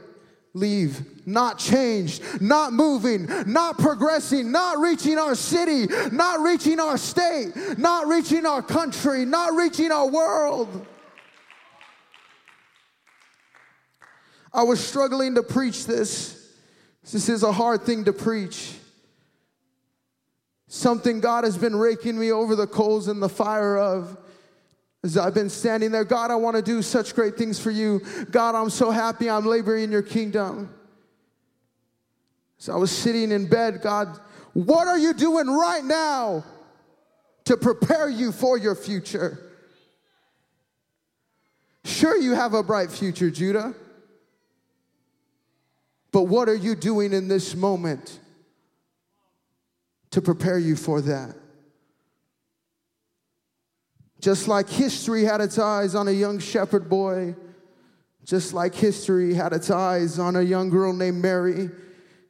leave. 0.53 1.25
Not 1.25 1.59
changed, 1.59 2.41
not 2.41 2.73
moving, 2.73 3.29
not 3.45 3.77
progressing, 3.77 4.51
not 4.51 4.79
reaching 4.79 5.17
our 5.17 5.35
city, 5.35 5.87
not 6.11 6.41
reaching 6.41 6.79
our 6.79 6.97
state, 6.97 7.53
not 7.77 8.07
reaching 8.07 8.45
our 8.45 8.61
country, 8.61 9.23
not 9.23 9.53
reaching 9.53 9.91
our 9.91 10.09
world. 10.09 10.85
I 14.53 14.63
was 14.63 14.85
struggling 14.85 15.35
to 15.35 15.43
preach 15.43 15.85
this. 15.85 16.37
This 17.09 17.29
is 17.29 17.43
a 17.43 17.51
hard 17.51 17.83
thing 17.83 18.05
to 18.05 18.13
preach. 18.13 18.73
Something 20.67 21.19
God 21.19 21.43
has 21.43 21.57
been 21.57 21.75
raking 21.75 22.17
me 22.17 22.31
over 22.31 22.55
the 22.55 22.67
coals 22.67 23.07
and 23.07 23.21
the 23.21 23.29
fire 23.29 23.77
of. 23.77 24.17
As 25.03 25.17
I've 25.17 25.33
been 25.33 25.49
standing 25.49 25.91
there, 25.91 26.03
God, 26.03 26.29
I 26.29 26.35
want 26.35 26.55
to 26.57 26.61
do 26.61 26.81
such 26.81 27.15
great 27.15 27.35
things 27.35 27.59
for 27.59 27.71
you. 27.71 28.01
God, 28.29 28.53
I'm 28.53 28.69
so 28.69 28.91
happy 28.91 29.29
I'm 29.29 29.45
laboring 29.45 29.85
in 29.85 29.91
your 29.91 30.03
kingdom. 30.03 30.73
So 32.57 32.73
I 32.73 32.77
was 32.77 32.91
sitting 32.91 33.31
in 33.31 33.47
bed, 33.47 33.81
God, 33.81 34.19
what 34.53 34.87
are 34.87 34.97
you 34.97 35.13
doing 35.13 35.47
right 35.47 35.83
now 35.83 36.43
to 37.45 37.57
prepare 37.57 38.07
you 38.07 38.31
for 38.31 38.57
your 38.57 38.75
future? 38.75 39.39
Sure, 41.83 42.15
you 42.15 42.35
have 42.35 42.53
a 42.53 42.61
bright 42.61 42.91
future, 42.91 43.31
Judah. 43.31 43.73
But 46.11 46.23
what 46.23 46.47
are 46.49 46.55
you 46.55 46.75
doing 46.75 47.13
in 47.13 47.27
this 47.27 47.55
moment 47.55 48.19
to 50.11 50.21
prepare 50.21 50.59
you 50.59 50.75
for 50.75 51.01
that? 51.01 51.35
Just 54.21 54.47
like 54.47 54.69
history 54.69 55.23
had 55.23 55.41
its 55.41 55.57
eyes 55.57 55.95
on 55.95 56.07
a 56.07 56.11
young 56.11 56.37
shepherd 56.37 56.87
boy, 56.87 57.35
just 58.23 58.53
like 58.53 58.75
history 58.75 59.33
had 59.33 59.51
its 59.51 59.71
eyes 59.71 60.19
on 60.19 60.35
a 60.35 60.41
young 60.43 60.69
girl 60.69 60.93
named 60.93 61.19
Mary, 61.19 61.71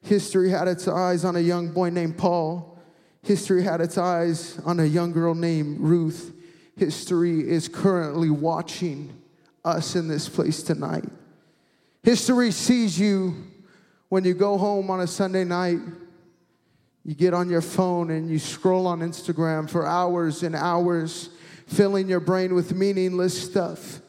history 0.02 0.50
had 0.50 0.70
its 0.70 0.88
eyes 0.88 1.26
on 1.26 1.36
a 1.36 1.42
young 1.42 1.74
boy 1.74 1.90
named 1.90 2.18
Paul, 2.18 2.80
history 3.24 3.62
had 3.64 3.82
its 3.82 3.98
eyes 3.98 4.58
on 4.66 4.80
a 4.80 4.86
young 4.86 5.12
girl 5.12 5.36
named 5.36 5.82
Ruth. 5.82 6.34
History 6.78 7.48
is 7.48 7.68
currently 7.68 8.30
watching 8.30 9.14
us 9.66 9.98
in 9.98 10.08
this 10.08 10.30
place 10.30 10.64
tonight. 10.64 11.06
History 12.04 12.52
sees 12.52 12.98
you 12.98 13.36
when 14.08 14.24
you 14.24 14.34
go 14.34 14.58
home 14.58 14.90
on 14.90 15.02
a 15.02 15.08
Sunday 15.08 15.44
night. 15.44 15.80
You 17.04 17.16
get 17.16 17.34
on 17.34 17.50
your 17.50 17.62
phone 17.62 18.12
and 18.12 18.30
you 18.30 18.40
scroll 18.40 18.88
on 18.88 19.02
Instagram 19.02 19.70
for 19.70 19.86
hours 19.86 20.42
and 20.42 20.56
hours 20.56 21.30
filling 21.72 22.08
your 22.08 22.20
brain 22.20 22.54
with 22.54 22.74
meaningless 22.74 23.42
stuff. 23.42 24.02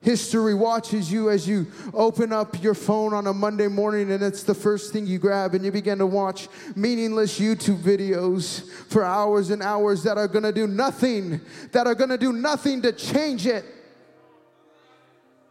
History 0.00 0.54
watches 0.54 1.10
you 1.10 1.30
as 1.30 1.48
you 1.48 1.66
open 1.94 2.30
up 2.30 2.62
your 2.62 2.74
phone 2.74 3.14
on 3.14 3.26
a 3.26 3.32
Monday 3.32 3.68
morning 3.68 4.12
and 4.12 4.22
it's 4.22 4.42
the 4.42 4.54
first 4.54 4.92
thing 4.92 5.06
you 5.06 5.18
grab 5.18 5.54
and 5.54 5.64
you 5.64 5.72
begin 5.72 5.96
to 5.98 6.06
watch 6.06 6.48
meaningless 6.76 7.40
YouTube 7.40 7.78
videos 7.78 8.68
for 8.88 9.02
hours 9.02 9.48
and 9.48 9.62
hours 9.62 10.02
that 10.02 10.18
are 10.18 10.28
gonna 10.28 10.52
do 10.52 10.66
nothing, 10.66 11.40
that 11.72 11.86
are 11.86 11.94
gonna 11.94 12.18
do 12.18 12.32
nothing 12.34 12.82
to 12.82 12.92
change 12.92 13.46
it 13.46 13.64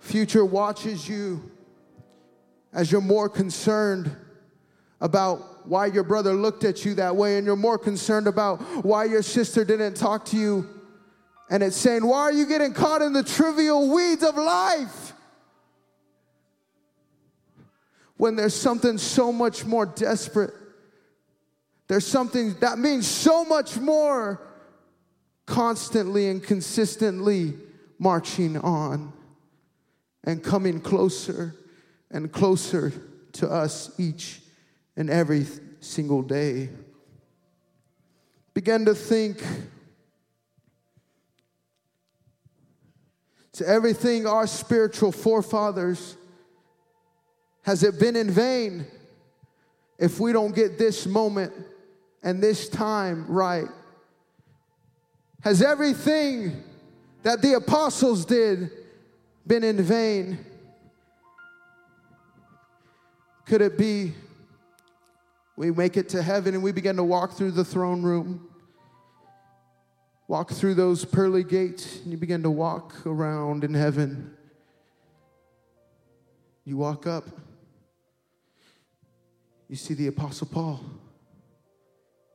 Future 0.03 0.43
watches 0.43 1.07
you 1.07 1.49
as 2.73 2.91
you're 2.91 2.99
more 2.99 3.29
concerned 3.29 4.13
about 4.99 5.65
why 5.65 5.85
your 5.85 6.03
brother 6.03 6.33
looked 6.33 6.65
at 6.65 6.83
you 6.83 6.93
that 6.95 7.15
way, 7.15 7.37
and 7.37 7.47
you're 7.47 7.55
more 7.55 7.77
concerned 7.77 8.27
about 8.27 8.61
why 8.83 9.05
your 9.05 9.21
sister 9.21 9.63
didn't 9.63 9.93
talk 9.93 10.25
to 10.25 10.37
you. 10.37 10.69
And 11.53 11.61
it's 11.61 11.77
saying, 11.77 12.03
Why 12.03 12.21
are 12.21 12.31
you 12.31 12.47
getting 12.47 12.73
caught 12.73 13.03
in 13.03 13.13
the 13.13 13.21
trivial 13.21 13.93
weeds 13.93 14.23
of 14.23 14.35
life? 14.35 15.13
When 18.17 18.35
there's 18.35 18.55
something 18.55 18.97
so 18.97 19.31
much 19.31 19.63
more 19.63 19.85
desperate, 19.85 20.51
there's 21.87 22.07
something 22.07 22.55
that 22.61 22.79
means 22.79 23.07
so 23.07 23.45
much 23.45 23.77
more 23.77 24.41
constantly 25.45 26.27
and 26.27 26.41
consistently 26.41 27.53
marching 27.99 28.57
on 28.57 29.13
and 30.23 30.43
coming 30.43 30.81
closer 30.81 31.53
and 32.09 32.31
closer 32.31 32.91
to 33.33 33.47
us 33.47 33.91
each 33.99 34.41
and 34.97 35.07
every 35.07 35.45
single 35.81 36.23
day. 36.23 36.69
Begin 38.55 38.85
to 38.85 38.95
think 38.95 39.43
to 43.53 43.67
everything 43.67 44.25
our 44.25 44.47
spiritual 44.47 45.11
forefathers. 45.11 46.17
Has 47.61 47.83
it 47.83 47.99
been 47.99 48.15
in 48.15 48.29
vain 48.29 48.85
if 49.97 50.19
we 50.19 50.33
don't 50.33 50.53
get 50.53 50.77
this 50.77 51.05
moment 51.05 51.53
and 52.23 52.41
this 52.41 52.67
time 52.67 53.25
right? 53.27 53.67
Has 55.41 55.61
everything 55.61 56.63
that 57.23 57.41
the 57.41 57.53
apostles 57.53 58.25
did 58.25 58.71
been 59.45 59.63
in 59.63 59.81
vain? 59.81 60.39
Could 63.45 63.61
it 63.61 63.77
be 63.77 64.13
we 65.55 65.69
make 65.69 65.97
it 65.97 66.09
to 66.09 66.21
heaven 66.21 66.55
and 66.55 66.63
we 66.63 66.71
begin 66.71 66.95
to 66.95 67.03
walk 67.03 67.33
through 67.33 67.51
the 67.51 67.65
throne 67.65 68.01
room? 68.01 68.49
Walk 70.27 70.51
through 70.51 70.75
those 70.75 71.03
pearly 71.05 71.43
gates 71.43 71.99
and 72.01 72.11
you 72.11 72.17
begin 72.17 72.43
to 72.43 72.49
walk 72.49 73.05
around 73.05 73.63
in 73.63 73.73
heaven. 73.73 74.35
You 76.65 76.77
walk 76.77 77.05
up, 77.05 77.25
you 79.67 79.75
see 79.75 79.93
the 79.93 80.07
Apostle 80.07 80.47
Paul. 80.47 80.79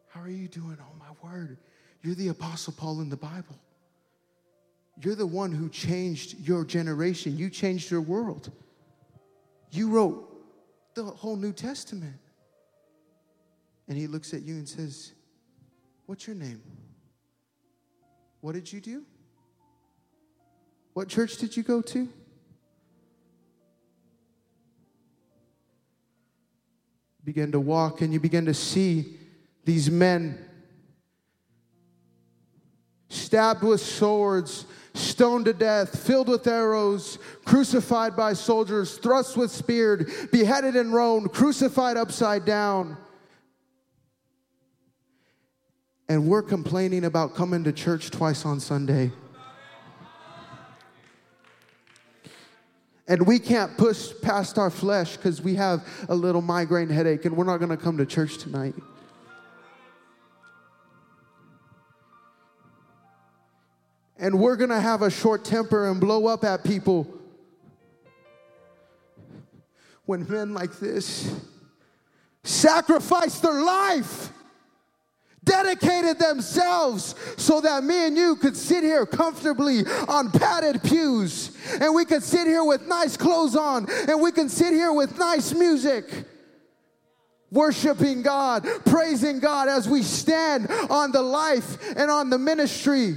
How 0.08 0.20
are 0.20 0.28
you 0.28 0.48
doing? 0.48 0.76
Oh, 0.80 0.98
my 0.98 1.28
word. 1.28 1.58
You're 2.02 2.14
the 2.14 2.28
Apostle 2.28 2.74
Paul 2.76 3.00
in 3.00 3.08
the 3.08 3.16
Bible. 3.16 3.58
You're 5.02 5.14
the 5.14 5.26
one 5.26 5.52
who 5.52 5.68
changed 5.68 6.40
your 6.40 6.64
generation, 6.64 7.36
you 7.36 7.48
changed 7.48 7.90
your 7.90 8.00
world. 8.00 8.50
You 9.70 9.90
wrote 9.90 10.28
the 10.94 11.04
whole 11.04 11.36
New 11.36 11.52
Testament. 11.52 12.16
And 13.86 13.96
he 13.96 14.06
looks 14.06 14.34
at 14.34 14.42
you 14.42 14.54
and 14.54 14.68
says, 14.68 15.12
What's 16.06 16.26
your 16.26 16.36
name? 16.36 16.62
What 18.40 18.54
did 18.54 18.72
you 18.72 18.80
do? 18.80 19.02
What 20.94 21.08
church 21.08 21.36
did 21.36 21.56
you 21.56 21.62
go 21.62 21.80
to? 21.82 22.08
Begin 27.24 27.52
to 27.52 27.60
walk 27.60 28.00
and 28.00 28.12
you 28.12 28.20
begin 28.20 28.46
to 28.46 28.54
see 28.54 29.16
these 29.64 29.90
men 29.90 30.38
stabbed 33.08 33.62
with 33.62 33.80
swords, 33.80 34.64
stoned 34.94 35.44
to 35.44 35.52
death, 35.52 36.02
filled 36.06 36.28
with 36.28 36.46
arrows, 36.46 37.18
crucified 37.44 38.16
by 38.16 38.32
soldiers, 38.32 38.96
thrust 38.96 39.36
with 39.36 39.50
spear, 39.50 40.08
beheaded 40.32 40.76
and 40.76 40.92
Rome, 40.92 41.28
crucified 41.28 41.96
upside 41.96 42.44
down. 42.44 42.96
And 46.08 46.26
we're 46.26 46.42
complaining 46.42 47.04
about 47.04 47.34
coming 47.34 47.64
to 47.64 47.72
church 47.72 48.10
twice 48.10 48.44
on 48.44 48.60
Sunday. 48.60 49.12
And 53.06 53.26
we 53.26 53.38
can't 53.38 53.76
push 53.76 54.12
past 54.22 54.58
our 54.58 54.70
flesh 54.70 55.16
because 55.16 55.40
we 55.40 55.54
have 55.54 55.86
a 56.08 56.14
little 56.14 56.42
migraine 56.42 56.88
headache 56.88 57.24
and 57.24 57.36
we're 57.36 57.44
not 57.44 57.58
going 57.58 57.70
to 57.70 57.76
come 57.76 57.96
to 57.98 58.06
church 58.06 58.38
tonight. 58.38 58.74
and 64.18 64.38
we're 64.38 64.56
gonna 64.56 64.80
have 64.80 65.02
a 65.02 65.10
short 65.10 65.44
temper 65.44 65.88
and 65.88 66.00
blow 66.00 66.26
up 66.26 66.44
at 66.44 66.64
people. 66.64 67.06
When 70.04 70.28
men 70.28 70.54
like 70.54 70.78
this 70.78 71.32
sacrifice 72.42 73.40
their 73.40 73.62
life, 73.62 74.27
dedicated 75.62 76.18
themselves 76.18 77.14
so 77.36 77.60
that 77.60 77.82
me 77.84 78.06
and 78.06 78.16
you 78.16 78.36
could 78.36 78.56
sit 78.56 78.84
here 78.84 79.06
comfortably 79.06 79.84
on 80.08 80.30
padded 80.30 80.82
pews. 80.82 81.56
And 81.80 81.94
we 81.94 82.04
could 82.04 82.22
sit 82.22 82.46
here 82.46 82.64
with 82.64 82.86
nice 82.86 83.16
clothes 83.16 83.56
on. 83.56 83.88
And 84.08 84.20
we 84.20 84.32
can 84.32 84.48
sit 84.48 84.72
here 84.72 84.92
with 84.92 85.18
nice 85.18 85.52
music. 85.52 86.04
Worshiping 87.50 88.22
God, 88.22 88.66
praising 88.84 89.40
God 89.40 89.68
as 89.68 89.88
we 89.88 90.02
stand 90.02 90.70
on 90.90 91.12
the 91.12 91.22
life 91.22 91.78
and 91.96 92.10
on 92.10 92.28
the 92.30 92.38
ministry 92.38 93.16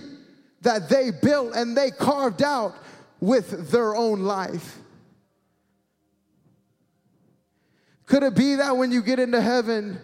that 0.62 0.90
they 0.90 1.12
built 1.12 1.54
and 1.56 1.76
they 1.76 1.92
carved 1.92 2.42
out 2.42 2.76
with 3.20 3.72
their 3.72 3.96
own 3.96 4.22
life. 4.22 4.78
Could 8.06 8.24
it 8.24 8.36
be 8.36 8.56
that 8.56 8.78
when 8.78 8.92
you 8.92 9.02
get 9.02 9.20
into 9.20 9.42
heaven, 9.42 10.00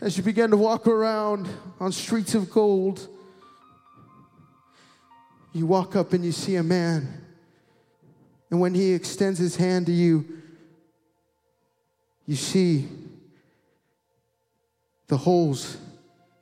as 0.00 0.16
you 0.16 0.22
begin 0.22 0.50
to 0.50 0.56
walk 0.56 0.86
around 0.86 1.48
on 1.78 1.92
streets 1.92 2.34
of 2.34 2.50
gold, 2.50 3.06
you 5.52 5.66
walk 5.66 5.94
up 5.94 6.12
and 6.12 6.24
you 6.24 6.32
see 6.32 6.56
a 6.56 6.62
man, 6.62 7.22
and 8.50 8.60
when 8.60 8.74
he 8.74 8.92
extends 8.92 9.38
his 9.38 9.56
hand 9.56 9.86
to 9.86 9.92
you, 9.92 10.24
you 12.26 12.36
see 12.36 12.88
the 15.08 15.16
holes 15.16 15.76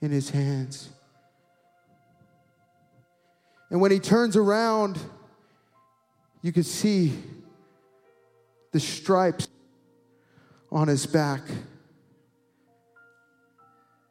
in 0.01 0.11
his 0.11 0.31
hands. 0.31 0.91
And 3.71 3.81
when 3.81 3.91
he 3.91 3.99
turns 3.99 4.37
around, 4.37 4.99
you 6.43 6.53
can 6.53 6.63
see 6.63 7.15
the 8.73 8.81
stripes 8.81 9.49
on 10.71 10.89
his 10.89 11.07
back. 11.07 11.43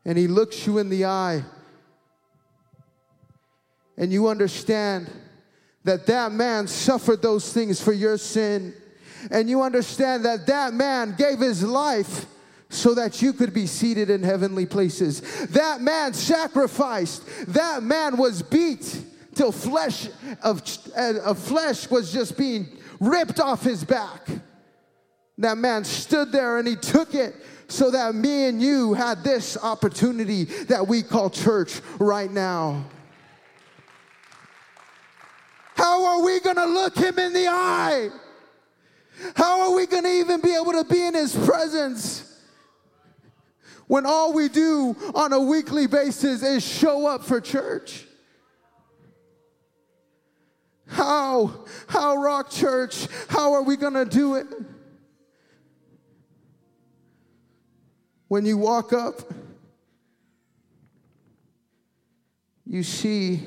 And 0.08 0.18
he 0.18 0.28
looks 0.28 0.66
you 0.66 0.78
in 0.78 0.88
the 0.88 1.04
eye, 1.04 1.44
and 3.98 4.12
you 4.12 4.30
understand 4.30 5.12
that 5.84 6.06
that 6.06 6.32
man 6.32 6.66
suffered 6.68 7.22
those 7.22 7.52
things 7.52 7.82
for 7.82 7.92
your 7.92 8.18
sin. 8.18 8.74
And 9.32 9.50
you 9.50 9.62
understand 9.62 10.24
that 10.24 10.48
that 10.48 10.74
man 10.74 11.16
gave 11.18 11.40
his 11.40 11.62
life 11.62 12.26
so 12.70 12.94
that 12.94 13.22
you 13.22 13.34
could 13.34 13.54
be 13.54 13.68
seated 13.68 14.10
in 14.10 14.24
heavenly 14.24 14.66
places. 14.66 15.48
That 15.48 15.82
man 15.82 16.14
sacrificed, 16.14 17.24
that 17.54 17.84
man 17.84 18.16
was 18.16 18.42
beat 18.42 19.04
till 19.36 19.52
flesh 19.52 20.08
of, 20.42 20.62
uh, 20.96 21.20
of 21.26 21.38
flesh 21.38 21.90
was 21.90 22.14
just 22.14 22.38
being 22.38 22.68
ripped 23.02 23.42
off 23.42 23.64
his 23.64 23.84
back. 23.84 24.26
That 25.38 25.58
man 25.58 25.84
stood 25.84 26.32
there 26.32 26.60
and 26.60 26.68
he 26.68 26.76
took 26.78 27.14
it 27.14 27.36
so 27.68 27.92
that 27.92 28.16
me 28.16 28.46
and 28.46 28.62
you 28.62 28.94
had 28.94 29.24
this 29.24 29.58
opportunity 29.58 30.46
that 30.46 30.88
we 30.88 31.04
call 31.04 31.30
church 31.30 31.82
right 32.00 32.32
now. 32.32 32.86
How 35.76 36.06
are 36.06 36.24
we 36.24 36.40
gonna 36.40 36.66
look 36.66 36.98
him 36.98 37.20
in 37.20 37.34
the 37.34 37.48
eye? 37.48 38.10
How 39.36 39.70
are 39.70 39.76
we 39.76 39.86
gonna 39.86 40.10
even 40.10 40.42
be 40.42 40.54
able 40.56 40.72
to 40.72 40.84
be 40.84 41.02
in 41.02 41.14
his 41.14 41.36
presence? 41.36 42.24
When 43.88 44.06
all 44.06 44.34
we 44.34 44.50
do 44.50 44.96
on 45.16 45.34
a 45.34 45.40
weekly 45.40 45.88
basis 45.88 46.44
is 46.44 46.66
show 46.66 47.08
up 47.08 47.24
for 47.24 47.40
church. 47.40 48.06
How? 50.88 51.66
How, 51.88 52.18
Rock 52.18 52.50
Church? 52.50 53.08
How 53.30 53.54
are 53.54 53.62
we 53.62 53.78
to 53.94 54.06
do 54.06 54.36
it? 54.36 54.48
When 58.28 58.46
you 58.46 58.58
walk 58.58 58.92
up, 58.92 59.22
you 62.66 62.84
see 62.84 63.42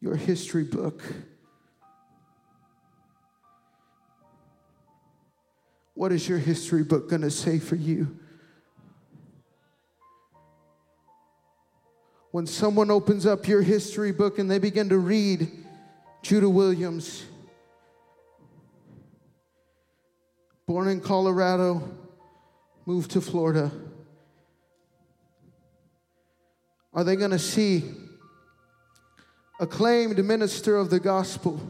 your 0.00 0.14
history 0.14 0.64
book. 0.64 1.02
What 5.94 6.12
is 6.12 6.28
your 6.28 6.38
history 6.38 6.84
book 6.84 7.08
going 7.08 7.22
to 7.22 7.30
say 7.30 7.58
for 7.58 7.76
you? 7.76 8.18
When 12.30 12.46
someone 12.46 12.90
opens 12.90 13.24
up 13.24 13.48
your 13.48 13.62
history 13.62 14.12
book 14.12 14.38
and 14.38 14.50
they 14.50 14.58
begin 14.58 14.90
to 14.90 14.98
read 14.98 15.50
Judah 16.22 16.50
Williams, 16.50 17.24
born 20.66 20.88
in 20.88 21.00
Colorado, 21.00 21.82
moved 22.88 23.10
to 23.10 23.20
Florida. 23.20 23.70
Are 26.94 27.04
they 27.04 27.16
going 27.16 27.32
to 27.32 27.38
see 27.38 27.84
acclaimed 29.60 30.24
minister 30.24 30.74
of 30.74 30.88
the 30.88 30.98
gospel, 30.98 31.60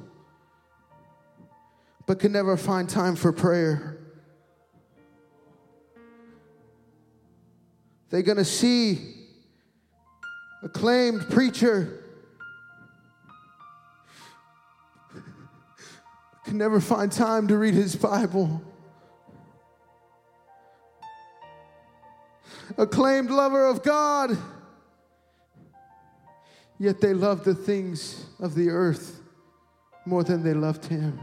but 2.06 2.20
can 2.20 2.30
never 2.30 2.56
find 2.56 2.88
time 2.88 3.16
for 3.16 3.32
prayer? 3.32 3.98
They're 8.10 8.22
going 8.22 8.38
to 8.38 8.44
see 8.44 9.16
acclaimed 10.62 11.28
preacher 11.30 12.04
can 16.44 16.58
never 16.58 16.80
find 16.80 17.10
time 17.10 17.48
to 17.48 17.58
read 17.58 17.74
his 17.74 17.96
Bible. 17.96 18.62
Acclaimed 22.76 23.30
lover 23.30 23.66
of 23.66 23.82
God 23.82 24.36
Yet 26.78 27.00
they 27.00 27.12
loved 27.12 27.44
the 27.44 27.54
things 27.54 28.24
of 28.38 28.54
the 28.54 28.70
earth 28.70 29.20
more 30.06 30.22
than 30.22 30.44
they 30.44 30.54
loved 30.54 30.86
Him. 30.86 31.18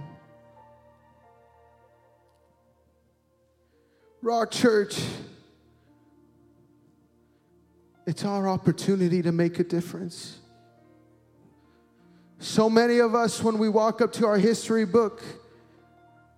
Rock 4.22 4.52
Church, 4.52 5.00
it's 8.06 8.26
our 8.26 8.50
opportunity 8.50 9.22
to 9.22 9.32
make 9.32 9.60
a 9.60 9.64
difference. 9.64 10.40
So 12.40 12.70
many 12.70 13.00
of 13.00 13.16
us, 13.16 13.42
when 13.42 13.58
we 13.58 13.70
walk 13.70 14.02
up 14.02 14.12
to 14.14 14.28
our 14.28 14.38
history 14.38 14.86
book, 14.86 15.24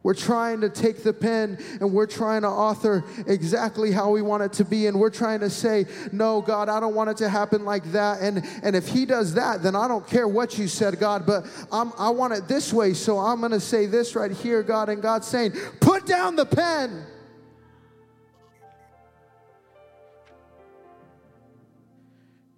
we're 0.04 0.14
trying 0.14 0.62
to 0.62 0.70
take 0.70 1.04
the 1.04 1.12
pen 1.12 1.58
and 1.82 1.92
we're 1.92 2.06
trying 2.06 2.44
to 2.44 2.48
author 2.48 3.04
exactly 3.26 3.92
how 3.92 4.12
we 4.12 4.22
want 4.22 4.44
it 4.44 4.54
to 4.54 4.64
be. 4.64 4.88
And 4.88 5.00
we're 5.00 5.10
trying 5.10 5.42
to 5.42 5.50
say, 5.50 5.86
No, 6.12 6.42
God, 6.42 6.70
I 6.70 6.80
don't 6.80 6.96
want 6.96 7.10
it 7.10 7.18
to 7.18 7.30
happen 7.30 7.66
like 7.66 7.84
that. 7.92 8.22
And, 8.22 8.46
and 8.64 8.76
if 8.76 8.88
He 8.88 9.06
does 9.06 9.34
that, 9.34 9.64
then 9.64 9.76
I 9.76 9.88
don't 9.88 10.08
care 10.08 10.28
what 10.28 10.58
you 10.58 10.68
said, 10.68 11.00
God, 11.00 11.26
but 11.26 11.46
I'm, 11.72 11.92
I 11.98 12.10
want 12.12 12.34
it 12.34 12.48
this 12.48 12.72
way. 12.72 12.94
So 12.94 13.18
I'm 13.18 13.40
going 13.40 13.52
to 13.52 13.60
say 13.60 13.86
this 13.86 14.16
right 14.16 14.32
here, 14.32 14.64
God. 14.64 14.90
And 14.90 15.02
God's 15.02 15.28
saying, 15.28 15.52
Put 15.82 16.06
down 16.06 16.36
the 16.36 16.46
pen. 16.46 17.06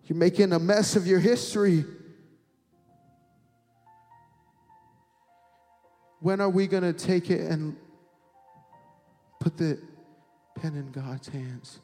You're 0.05 0.17
making 0.17 0.53
a 0.53 0.59
mess 0.59 0.95
of 0.95 1.07
your 1.07 1.19
history. 1.19 1.85
When 6.21 6.41
are 6.41 6.49
we 6.49 6.67
going 6.67 6.83
to 6.83 6.93
take 6.93 7.29
it 7.29 7.49
and 7.49 7.77
put 9.39 9.57
the 9.57 9.79
pen 10.55 10.75
in 10.75 10.91
God's 10.91 11.29
hands? 11.29 11.79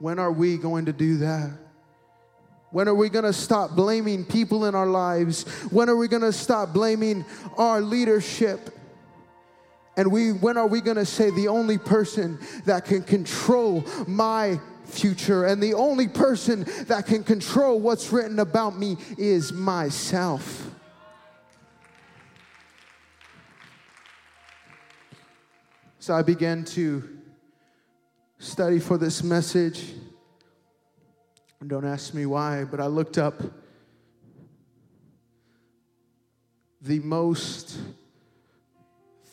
When 0.00 0.18
are 0.18 0.32
we 0.32 0.56
going 0.56 0.86
to 0.86 0.92
do 0.92 1.18
that? 1.18 1.52
When 2.70 2.86
are 2.88 2.94
we 2.94 3.08
going 3.08 3.24
to 3.24 3.32
stop 3.32 3.74
blaming 3.74 4.24
people 4.24 4.66
in 4.66 4.74
our 4.74 4.86
lives? 4.86 5.44
When 5.70 5.88
are 5.88 5.96
we 5.96 6.06
going 6.06 6.22
to 6.22 6.32
stop 6.32 6.72
blaming 6.72 7.24
our 7.56 7.80
leadership? 7.80 8.70
And 9.96 10.12
we 10.12 10.32
when 10.32 10.56
are 10.56 10.66
we 10.66 10.80
going 10.80 10.96
to 10.96 11.06
say 11.06 11.30
the 11.30 11.48
only 11.48 11.78
person 11.78 12.38
that 12.66 12.84
can 12.84 13.02
control 13.02 13.84
my 14.06 14.60
future 14.84 15.44
and 15.44 15.62
the 15.62 15.74
only 15.74 16.08
person 16.08 16.64
that 16.86 17.06
can 17.06 17.24
control 17.24 17.80
what's 17.80 18.12
written 18.12 18.38
about 18.38 18.78
me 18.78 18.96
is 19.16 19.52
myself? 19.52 20.67
So 26.08 26.14
I 26.14 26.22
began 26.22 26.64
to 26.64 27.06
study 28.38 28.78
for 28.78 28.96
this 28.96 29.22
message. 29.22 29.92
Don't 31.66 31.84
ask 31.84 32.14
me 32.14 32.24
why, 32.24 32.64
but 32.64 32.80
I 32.80 32.86
looked 32.86 33.18
up 33.18 33.42
the 36.80 36.98
most 37.00 37.78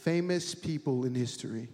famous 0.01 0.53
people 0.53 1.05
in 1.05 1.15
history. 1.15 1.69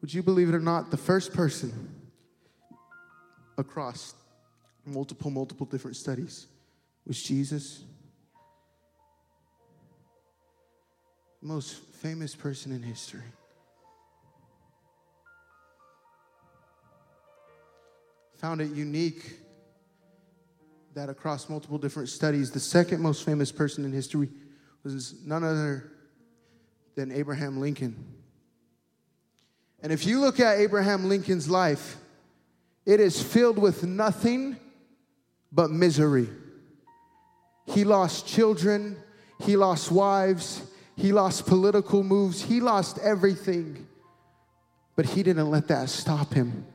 Would 0.00 0.12
you 0.12 0.24
believe 0.24 0.48
it 0.48 0.56
or 0.56 0.58
not, 0.58 0.90
the 0.90 0.96
first 0.96 1.32
person 1.32 1.88
across 3.56 4.16
multiple, 4.84 5.30
multiple 5.30 5.66
different 5.66 5.96
studies 5.96 6.48
was 7.06 7.22
Jesus? 7.22 7.84
Most 11.42 11.76
famous 11.76 12.34
person 12.34 12.72
in 12.72 12.82
history. 12.82 13.22
Found 18.36 18.60
it 18.60 18.70
unique 18.72 19.38
that 20.94 21.08
across 21.08 21.48
multiple 21.48 21.78
different 21.78 22.08
studies, 22.08 22.50
the 22.50 22.60
second 22.60 23.00
most 23.00 23.24
famous 23.24 23.52
person 23.52 23.84
in 23.84 23.92
history 23.92 24.28
was 24.82 25.14
none 25.24 25.44
other 25.44 25.92
than 26.94 27.12
Abraham 27.12 27.60
Lincoln. 27.60 27.96
And 29.82 29.92
if 29.92 30.06
you 30.06 30.20
look 30.20 30.40
at 30.40 30.58
Abraham 30.58 31.08
Lincoln's 31.08 31.48
life, 31.48 31.96
it 32.84 33.00
is 33.00 33.22
filled 33.22 33.58
with 33.58 33.84
nothing 33.84 34.56
but 35.52 35.70
misery. 35.70 36.28
He 37.66 37.84
lost 37.84 38.26
children, 38.26 38.96
he 39.38 39.56
lost 39.56 39.90
wives, 39.90 40.62
he 40.96 41.12
lost 41.12 41.46
political 41.46 42.02
moves. 42.02 42.42
He 42.42 42.60
lost 42.60 42.98
everything. 42.98 43.86
But 44.96 45.06
he 45.06 45.22
didn't 45.22 45.50
let 45.50 45.68
that 45.68 45.88
stop 45.88 46.34
him 46.34 46.66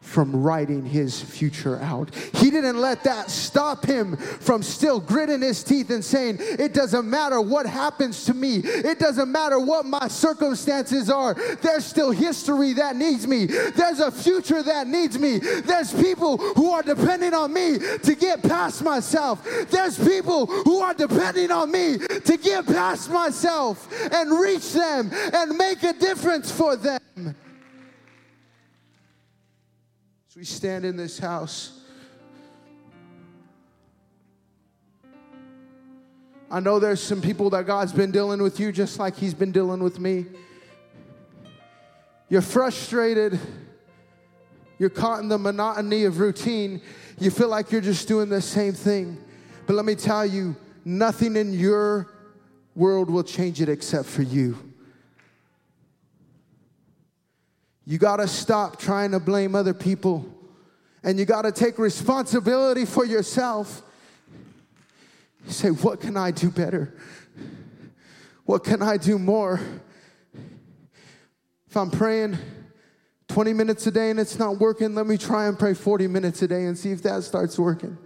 from 0.00 0.42
writing 0.42 0.84
his 0.84 1.20
future 1.20 1.78
out. 1.80 2.14
He 2.34 2.50
didn't 2.50 2.80
let 2.80 3.04
that 3.04 3.30
stop 3.30 3.84
him 3.84 4.16
from 4.16 4.62
still 4.62 5.00
gritting 5.00 5.42
his 5.42 5.62
teeth 5.62 5.90
and 5.90 6.04
saying, 6.04 6.38
It 6.40 6.72
doesn't 6.72 7.08
matter 7.08 7.40
what 7.40 7.66
happens 7.66 8.24
to 8.24 8.34
me, 8.34 8.56
it 8.58 8.98
doesn't 8.98 9.30
matter 9.30 9.58
what 9.58 9.86
my 9.86 10.08
circumstances 10.08 11.10
are. 11.10 11.34
There's 11.60 11.84
still 11.84 12.10
history 12.10 12.72
that 12.74 12.96
needs 12.96 13.26
me, 13.26 13.46
there's 13.46 14.00
a 14.00 14.10
future 14.10 14.62
that 14.62 14.86
needs 14.86 15.18
me, 15.18 15.38
there's 15.38 15.92
people 15.92 16.38
who 16.38 16.70
are 16.70 16.82
depending 16.82 17.34
on 17.34 17.52
me 17.52 17.78
to 17.78 18.14
get 18.14 18.42
past 18.42 18.82
myself, 18.82 19.44
there's 19.70 19.98
people 19.98 20.46
who 20.46 20.78
are 20.78 20.94
depending 20.94 21.50
on 21.50 21.70
me 21.70 21.98
to 21.98 22.36
get 22.36 22.66
past 22.66 23.10
myself 23.10 23.88
and 24.12 24.40
reach 24.40 24.72
them 24.72 25.10
and 25.12 25.56
make 25.56 25.82
a 25.82 25.92
difference 25.92 26.50
for 26.50 26.76
them. 26.76 27.34
We 30.38 30.44
stand 30.44 30.84
in 30.84 30.96
this 30.96 31.18
house, 31.18 31.80
I 36.48 36.60
know 36.60 36.78
there's 36.78 37.02
some 37.02 37.20
people 37.20 37.50
that 37.50 37.66
God's 37.66 37.92
been 37.92 38.12
dealing 38.12 38.40
with 38.40 38.60
you 38.60 38.70
just 38.70 39.00
like 39.00 39.16
He's 39.16 39.34
been 39.34 39.50
dealing 39.50 39.82
with 39.82 39.98
me. 39.98 40.26
You're 42.28 42.40
frustrated. 42.40 43.40
You're 44.78 44.90
caught 44.90 45.18
in 45.18 45.28
the 45.28 45.38
monotony 45.38 46.04
of 46.04 46.20
routine. 46.20 46.82
You 47.18 47.32
feel 47.32 47.48
like 47.48 47.72
you're 47.72 47.80
just 47.80 48.06
doing 48.06 48.28
the 48.28 48.40
same 48.40 48.74
thing. 48.74 49.18
But 49.66 49.74
let 49.74 49.84
me 49.84 49.96
tell 49.96 50.24
you, 50.24 50.54
nothing 50.84 51.34
in 51.34 51.52
your 51.52 52.14
world 52.76 53.10
will 53.10 53.24
change 53.24 53.60
it 53.60 53.68
except 53.68 54.08
for 54.08 54.22
you. 54.22 54.67
You 57.88 57.96
got 57.96 58.18
to 58.18 58.28
stop 58.28 58.78
trying 58.78 59.12
to 59.12 59.18
blame 59.18 59.54
other 59.54 59.72
people 59.72 60.26
and 61.02 61.18
you 61.18 61.24
got 61.24 61.42
to 61.42 61.52
take 61.52 61.78
responsibility 61.78 62.84
for 62.84 63.02
yourself. 63.02 63.80
You 65.46 65.52
say, 65.52 65.68
What 65.70 65.98
can 65.98 66.14
I 66.14 66.30
do 66.30 66.50
better? 66.50 66.94
What 68.44 68.62
can 68.62 68.82
I 68.82 68.98
do 68.98 69.18
more? 69.18 69.58
If 71.66 71.78
I'm 71.78 71.90
praying 71.90 72.36
20 73.28 73.54
minutes 73.54 73.86
a 73.86 73.90
day 73.90 74.10
and 74.10 74.20
it's 74.20 74.38
not 74.38 74.58
working, 74.58 74.94
let 74.94 75.06
me 75.06 75.16
try 75.16 75.46
and 75.46 75.58
pray 75.58 75.72
40 75.72 76.08
minutes 76.08 76.42
a 76.42 76.48
day 76.48 76.66
and 76.66 76.76
see 76.76 76.90
if 76.90 77.02
that 77.04 77.22
starts 77.22 77.58
working. 77.58 77.96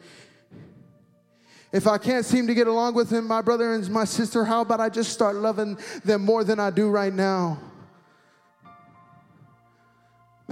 If 1.72 1.88
I 1.88 1.98
can't 1.98 2.24
seem 2.24 2.46
to 2.46 2.54
get 2.54 2.68
along 2.68 2.94
with 2.94 3.10
him, 3.10 3.26
my 3.26 3.42
brother 3.42 3.74
and 3.74 3.90
my 3.90 4.04
sister, 4.04 4.44
how 4.44 4.60
about 4.60 4.78
I 4.78 4.90
just 4.90 5.10
start 5.12 5.34
loving 5.34 5.76
them 6.04 6.24
more 6.24 6.44
than 6.44 6.60
I 6.60 6.70
do 6.70 6.88
right 6.88 7.12
now? 7.12 7.58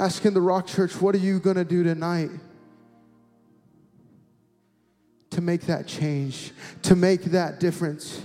Asking 0.01 0.33
the 0.33 0.41
Rock 0.41 0.67
Church, 0.67 0.99
what 0.99 1.15
are 1.15 1.19
you 1.19 1.39
going 1.39 1.57
to 1.57 1.65
do 1.65 1.85
tonight 1.85 2.31
to 5.29 5.43
make 5.43 5.61
that 5.67 5.87
change, 5.87 6.53
to 6.81 6.97
make 6.97 7.23
that 7.25 7.61
difference? 7.61 8.23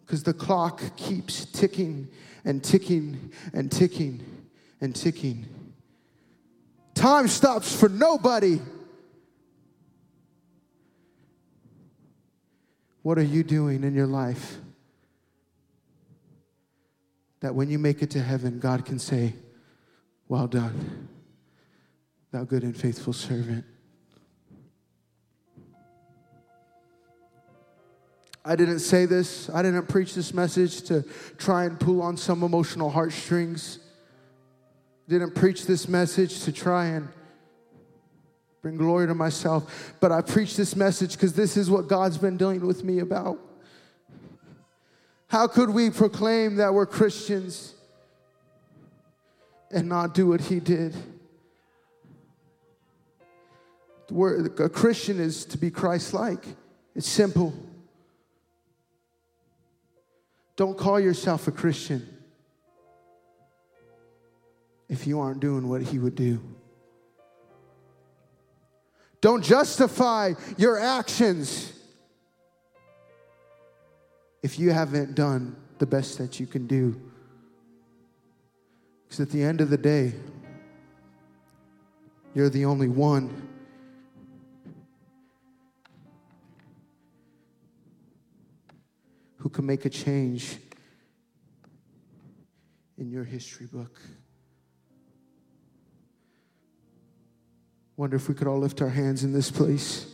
Because 0.00 0.22
the 0.22 0.32
clock 0.32 0.80
keeps 0.96 1.44
ticking 1.44 2.08
and 2.46 2.64
ticking 2.64 3.30
and 3.52 3.70
ticking 3.70 4.24
and 4.80 4.96
ticking. 4.96 5.46
Time 6.94 7.28
stops 7.28 7.78
for 7.78 7.90
nobody. 7.90 8.58
What 13.02 13.18
are 13.18 13.22
you 13.22 13.42
doing 13.42 13.84
in 13.84 13.94
your 13.94 14.06
life 14.06 14.56
that 17.40 17.54
when 17.54 17.70
you 17.70 17.78
make 17.78 18.02
it 18.02 18.10
to 18.10 18.22
heaven, 18.22 18.58
God 18.58 18.84
can 18.84 18.98
say, 18.98 19.34
Well 20.28 20.46
done, 20.46 21.08
thou 22.30 22.44
good 22.44 22.62
and 22.62 22.76
faithful 22.76 23.12
servant? 23.12 23.64
I 28.44 28.56
didn't 28.56 28.78
say 28.78 29.04
this, 29.04 29.50
I 29.50 29.62
didn't 29.62 29.88
preach 29.88 30.14
this 30.14 30.32
message 30.32 30.82
to 30.82 31.04
try 31.36 31.64
and 31.64 31.78
pull 31.78 32.00
on 32.00 32.16
some 32.16 32.42
emotional 32.42 32.88
heartstrings. 32.88 33.78
Didn't 35.08 35.34
preach 35.34 35.66
this 35.66 35.88
message 35.88 36.44
to 36.44 36.52
try 36.52 36.86
and 36.86 37.08
bring 38.62 38.76
glory 38.76 39.06
to 39.06 39.14
myself, 39.14 39.94
but 40.00 40.12
I 40.12 40.22
preach 40.22 40.56
this 40.56 40.76
message 40.76 41.12
because 41.12 41.32
this 41.32 41.56
is 41.56 41.70
what 41.70 41.88
God's 41.88 42.18
been 42.18 42.36
dealing 42.36 42.66
with 42.66 42.84
me 42.84 43.00
about. 43.00 43.38
How 45.30 45.46
could 45.46 45.70
we 45.70 45.90
proclaim 45.90 46.56
that 46.56 46.74
we're 46.74 46.86
Christians 46.86 47.74
and 49.70 49.88
not 49.88 50.12
do 50.12 50.26
what 50.26 50.40
He 50.40 50.58
did? 50.58 50.94
a 54.12 54.68
Christian 54.68 55.20
is 55.20 55.44
to 55.46 55.56
be 55.56 55.70
Christ 55.70 56.12
like, 56.12 56.44
it's 56.96 57.08
simple. 57.08 57.54
Don't 60.56 60.76
call 60.76 60.98
yourself 60.98 61.46
a 61.46 61.52
Christian 61.52 62.06
if 64.88 65.06
you 65.06 65.20
aren't 65.20 65.38
doing 65.38 65.68
what 65.68 65.80
he 65.80 66.00
would 66.00 66.16
do. 66.16 66.40
Don't 69.20 69.44
justify 69.44 70.32
your 70.56 70.78
actions 70.78 71.72
if 74.42 74.58
you 74.58 74.70
haven't 74.70 75.14
done 75.14 75.56
the 75.78 75.86
best 75.86 76.18
that 76.18 76.40
you 76.40 76.46
can 76.46 76.66
do. 76.66 77.00
Because 79.04 79.20
at 79.20 79.30
the 79.30 79.42
end 79.42 79.60
of 79.60 79.70
the 79.70 79.76
day, 79.76 80.12
you're 82.34 82.48
the 82.48 82.64
only 82.64 82.88
one 82.88 83.48
who 89.38 89.48
can 89.48 89.66
make 89.66 89.84
a 89.84 89.90
change 89.90 90.58
in 92.98 93.10
your 93.10 93.24
history 93.24 93.66
book. 93.66 93.98
Wonder 97.96 98.16
if 98.16 98.28
we 98.28 98.34
could 98.34 98.46
all 98.46 98.58
lift 98.58 98.80
our 98.80 98.88
hands 98.88 99.24
in 99.24 99.32
this 99.32 99.50
place. 99.50 100.06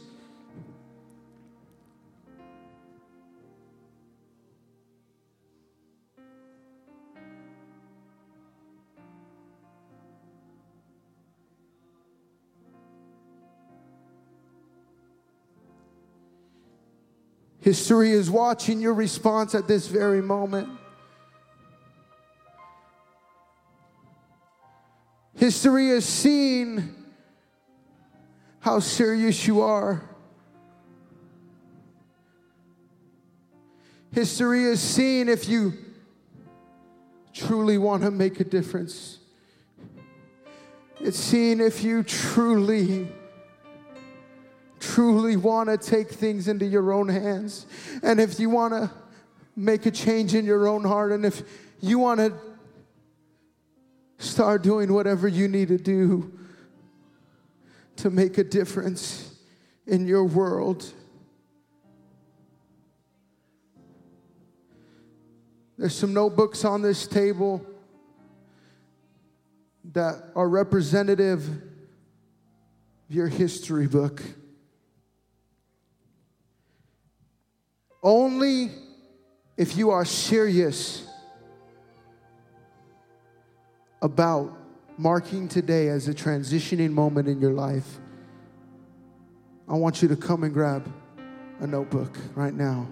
History 17.66 18.12
is 18.12 18.30
watching 18.30 18.80
your 18.80 18.94
response 18.94 19.52
at 19.52 19.66
this 19.66 19.88
very 19.88 20.22
moment. 20.22 20.68
History 25.34 25.88
is 25.88 26.04
seeing 26.04 26.94
how 28.60 28.78
serious 28.78 29.48
you 29.48 29.62
are. 29.62 30.00
History 34.12 34.62
is 34.62 34.80
seeing 34.80 35.28
if 35.28 35.48
you 35.48 35.72
truly 37.34 37.78
want 37.78 38.04
to 38.04 38.12
make 38.12 38.38
a 38.38 38.44
difference. 38.44 39.18
It's 41.00 41.18
seeing 41.18 41.58
if 41.58 41.82
you 41.82 42.04
truly 42.04 43.08
truly 44.96 45.36
want 45.36 45.68
to 45.68 45.76
take 45.76 46.08
things 46.08 46.48
into 46.48 46.64
your 46.64 46.90
own 46.90 47.06
hands, 47.06 47.66
and 48.02 48.18
if 48.18 48.40
you 48.40 48.48
want 48.48 48.72
to 48.72 48.90
make 49.54 49.84
a 49.84 49.90
change 49.90 50.34
in 50.34 50.46
your 50.46 50.66
own 50.66 50.82
heart, 50.82 51.12
and 51.12 51.26
if 51.26 51.42
you 51.82 51.98
want 51.98 52.18
to 52.18 52.32
start 54.16 54.62
doing 54.62 54.90
whatever 54.90 55.28
you 55.28 55.48
need 55.48 55.68
to 55.68 55.76
do 55.76 56.32
to 57.96 58.08
make 58.08 58.38
a 58.38 58.44
difference 58.44 59.34
in 59.86 60.06
your 60.06 60.24
world. 60.24 60.90
There's 65.76 65.94
some 65.94 66.14
notebooks 66.14 66.64
on 66.64 66.80
this 66.80 67.06
table 67.06 67.66
that 69.92 70.30
are 70.34 70.48
representative 70.48 71.46
of 71.46 71.62
your 73.10 73.28
history 73.28 73.86
book. 73.86 74.22
Only 78.06 78.70
if 79.56 79.76
you 79.76 79.90
are 79.90 80.04
serious 80.04 81.04
about 84.00 84.56
marking 84.96 85.48
today 85.48 85.88
as 85.88 86.06
a 86.06 86.14
transitioning 86.14 86.92
moment 86.92 87.26
in 87.26 87.40
your 87.40 87.52
life, 87.52 87.98
I 89.68 89.74
want 89.74 90.02
you 90.02 90.08
to 90.08 90.14
come 90.14 90.44
and 90.44 90.54
grab 90.54 90.88
a 91.58 91.66
notebook 91.66 92.16
right 92.36 92.54
now. 92.54 92.86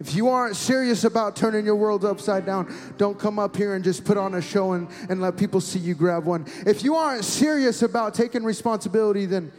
If 0.00 0.16
you 0.16 0.28
aren't 0.28 0.56
serious 0.56 1.04
about 1.04 1.36
turning 1.36 1.64
your 1.64 1.76
world 1.76 2.04
upside 2.04 2.44
down, 2.44 2.74
don't 2.96 3.16
come 3.16 3.38
up 3.38 3.54
here 3.54 3.76
and 3.76 3.84
just 3.84 4.04
put 4.04 4.16
on 4.16 4.34
a 4.34 4.42
show 4.42 4.72
and, 4.72 4.88
and 5.08 5.20
let 5.20 5.36
people 5.36 5.60
see 5.60 5.78
you 5.78 5.94
grab 5.94 6.24
one. 6.24 6.46
If 6.66 6.82
you 6.82 6.96
aren't 6.96 7.24
serious 7.24 7.82
about 7.82 8.12
taking 8.12 8.42
responsibility, 8.42 9.24
then 9.24 9.52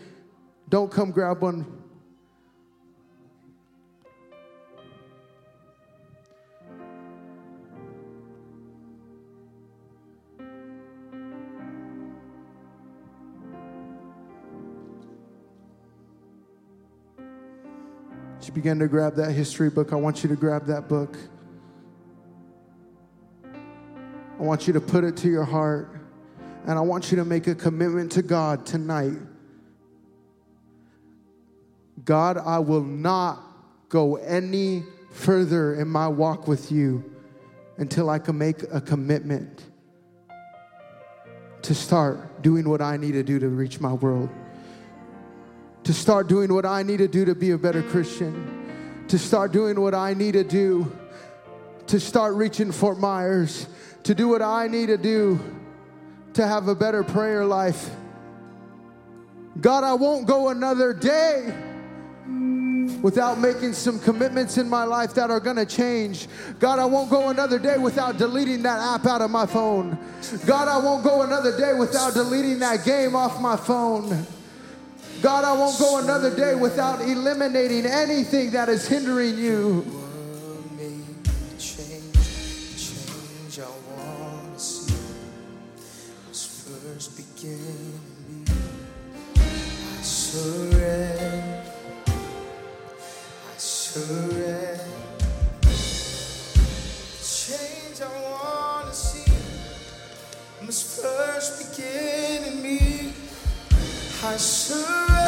don't 0.68 0.92
come 0.92 1.12
grab 1.12 1.42
one 1.42 1.79
you 18.48 18.54
begin 18.54 18.80
to 18.80 18.88
grab 18.88 19.16
that 19.16 19.32
history 19.34 19.70
book, 19.70 19.92
I 19.92 19.96
want 19.96 20.24
you 20.24 20.30
to 20.30 20.36
grab 20.36 20.66
that 20.68 20.88
book. 20.88 21.18
I 24.40 24.44
want 24.44 24.68
you 24.68 24.74
to 24.74 24.82
put 24.82 25.04
it 25.04 25.18
to 25.18 25.30
your 25.30 25.44
heart. 25.44 26.00
And 26.66 26.78
I 26.78 26.82
want 26.82 27.12
you 27.12 27.18
to 27.18 27.26
make 27.26 27.48
a 27.48 27.56
commitment 27.56 28.12
to 28.14 28.22
God 28.22 28.66
tonight. 28.66 29.18
God, 32.06 32.38
I 32.38 32.60
will 32.60 32.84
not 32.84 33.44
go 33.90 34.16
any 34.18 34.84
further 35.12 35.76
in 35.76 35.88
my 35.88 36.08
walk 36.08 36.48
with 36.48 36.72
you 36.72 37.04
until 37.78 38.10
I 38.10 38.20
can 38.20 38.38
make 38.38 38.64
a 38.72 38.80
commitment 38.80 39.66
to 41.64 41.76
start 41.76 42.42
doing 42.42 42.70
what 42.70 42.82
I 42.82 42.98
need 42.98 43.14
to 43.14 43.24
do 43.24 43.40
to 43.40 43.50
reach 43.50 43.80
my 43.80 43.94
world 43.94 44.30
to 45.90 45.94
start 45.96 46.28
doing 46.28 46.54
what 46.54 46.68
I 46.68 46.84
need 46.84 46.98
to 46.98 47.08
do 47.08 47.26
to 47.26 47.34
be 47.34 47.50
a 47.50 47.58
better 47.58 47.82
Christian, 47.82 49.04
to 49.08 49.18
start 49.18 49.52
doing 49.52 49.82
what 49.82 49.96
I 49.96 50.14
need 50.14 50.34
to 50.34 50.44
do, 50.44 50.96
to 51.88 52.00
start 52.00 52.36
reaching 52.36 52.72
Fort 52.72 53.00
Myers, 53.00 53.66
to 54.04 54.14
do 54.14 54.28
what 54.28 54.44
I 54.44 54.68
need 54.68 54.86
to 54.90 54.98
do 54.98 55.40
to 56.34 56.46
have 56.46 56.68
a 56.68 56.76
better 56.76 57.04
prayer 57.04 57.44
life. 57.44 57.90
God, 59.60 59.84
I 59.84 59.96
won't 59.96 60.28
go 60.28 60.50
another 60.50 60.94
day 60.94 61.56
without 63.02 63.40
making 63.40 63.74
some 63.74 63.98
commitments 64.00 64.60
in 64.60 64.70
my 64.70 64.84
life 64.84 65.16
that 65.16 65.32
are 65.32 65.40
gonna 65.40 65.66
change. 65.66 66.28
God, 66.60 66.78
I 66.78 66.86
won't 66.86 67.10
go 67.10 67.30
another 67.30 67.58
day 67.58 67.80
without 67.80 68.20
deleting 68.20 68.62
that 68.62 68.80
app 68.80 69.08
out 69.08 69.24
of 69.24 69.32
my 69.32 69.48
phone. 69.48 69.98
God, 70.46 70.68
I 70.68 70.78
won't 70.78 71.04
go 71.04 71.24
another 71.24 71.58
day 71.58 71.74
without 71.74 72.14
deleting 72.14 72.60
that 72.60 72.86
game 72.86 73.16
off 73.16 73.42
my 73.42 73.56
phone. 73.56 74.28
God, 75.22 75.44
I 75.44 75.54
won't 75.54 75.78
go 75.78 76.00
another 76.00 76.36
day 76.36 76.56
without 76.56 77.02
eliminating 77.02 77.86
anything 77.86 78.52
that 78.52 78.70
is 78.70 78.88
hindering 78.88 79.38
you. 79.38 80.00
surrender. 90.30 91.64
I 92.08 93.58
surrender. 93.58 94.39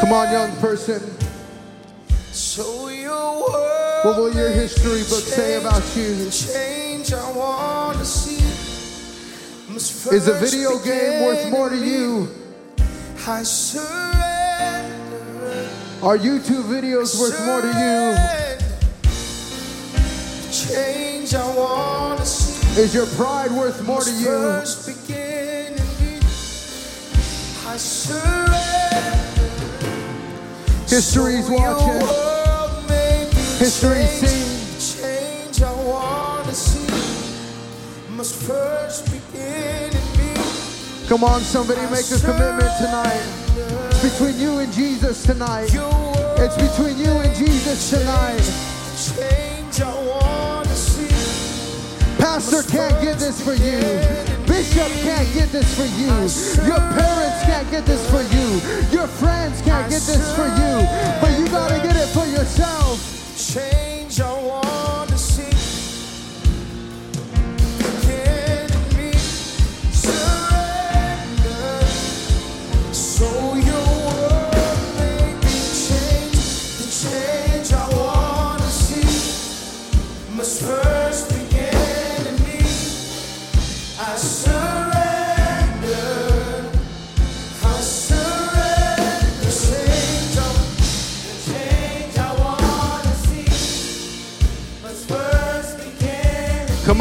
Come 0.02 0.14
on, 0.14 0.32
young 0.32 0.56
person. 0.56 1.00
So 2.32 2.88
your 2.88 3.38
world 3.38 4.04
What 4.04 4.16
will 4.16 4.34
your 4.34 4.50
history 4.50 4.98
book 5.02 5.22
say 5.22 5.60
about 5.60 5.80
you? 5.94 6.28
Change 6.28 7.12
I 7.12 7.30
want 7.30 7.98
to 7.98 8.04
see. 8.04 8.42
Is 10.12 10.26
a 10.26 10.34
video 10.34 10.80
game 10.80 11.22
worth 11.24 11.48
more 11.52 11.68
to 11.68 11.76
you? 11.76 12.28
I 13.28 13.44
surrender. 13.44 14.00
Are 16.02 16.18
YouTube 16.18 16.64
videos 16.64 17.20
worth 17.20 17.38
more 17.46 17.60
to 17.60 17.68
you? 17.68 18.16
Change 20.50 21.32
I 21.32 21.56
want 21.56 22.18
to 22.18 22.26
see. 22.26 22.80
Is 22.80 22.92
your 22.92 23.06
pride 23.06 23.52
worth 23.52 23.80
more 23.86 24.00
to 24.00 24.10
you? 24.10 24.24
first 24.24 24.84
begin 24.84 25.74
in 25.74 25.86
me. 26.02 26.16
I 27.68 27.76
surrender. 27.76 28.81
History's 30.92 31.48
watching. 31.48 32.02
world 32.02 32.86
may 32.86 33.24
History's 33.56 34.20
changed. 34.20 34.82
seeing. 34.82 35.50
Change 35.50 35.62
I 35.62 35.72
want 35.88 36.44
to 36.44 36.54
see. 36.54 38.12
Must 38.14 38.34
first 38.34 39.06
begin 39.06 39.88
in 39.88 40.06
me. 40.18 40.34
Come 41.08 41.24
on, 41.24 41.40
somebody 41.40 41.80
make 41.90 42.04
a 42.10 42.20
commitment 42.20 42.76
tonight. 42.76 43.24
It's 43.88 44.02
between 44.02 44.38
you 44.38 44.58
and 44.58 44.70
Jesus 44.70 45.22
tonight. 45.24 45.70
It's 45.72 46.56
between 46.56 46.98
you 46.98 47.10
and 47.10 47.34
Jesus 47.36 47.88
tonight. 47.88 48.44
change 49.16 49.80
I 49.80 49.94
want 50.04 50.68
to 50.68 50.74
see. 50.74 52.18
Pastor 52.18 52.62
can't 52.70 53.00
get 53.00 53.18
this 53.18 53.40
for 53.40 53.54
you. 53.54 54.41
This 55.52 55.76
for 55.76 55.84
you. 55.84 56.66
Your 56.66 56.78
parents 56.78 57.44
can't 57.44 57.70
get 57.70 57.84
this 57.84 58.10
for 58.10 58.22
you. 58.22 58.88
Your 58.90 59.06
friends 59.06 59.60
can't 59.60 59.90
get 59.90 60.00
this 60.00 60.34
for 60.34 60.46
you. 60.46 60.88
But 61.20 61.38
you 61.38 61.46
gotta 61.48 61.76
get 61.86 61.94
it 61.94 62.08
for 62.08 62.24
yourself. 62.24 62.98
Change 63.36 64.18
I 64.22 64.61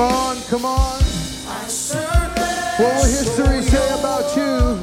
Come 0.01 0.13
on, 0.13 0.41
come 0.49 0.65
on. 0.65 0.99
What 2.81 2.95
will 2.95 3.05
history 3.05 3.61
say 3.61 3.99
about 3.99 4.35
you? 4.35 4.75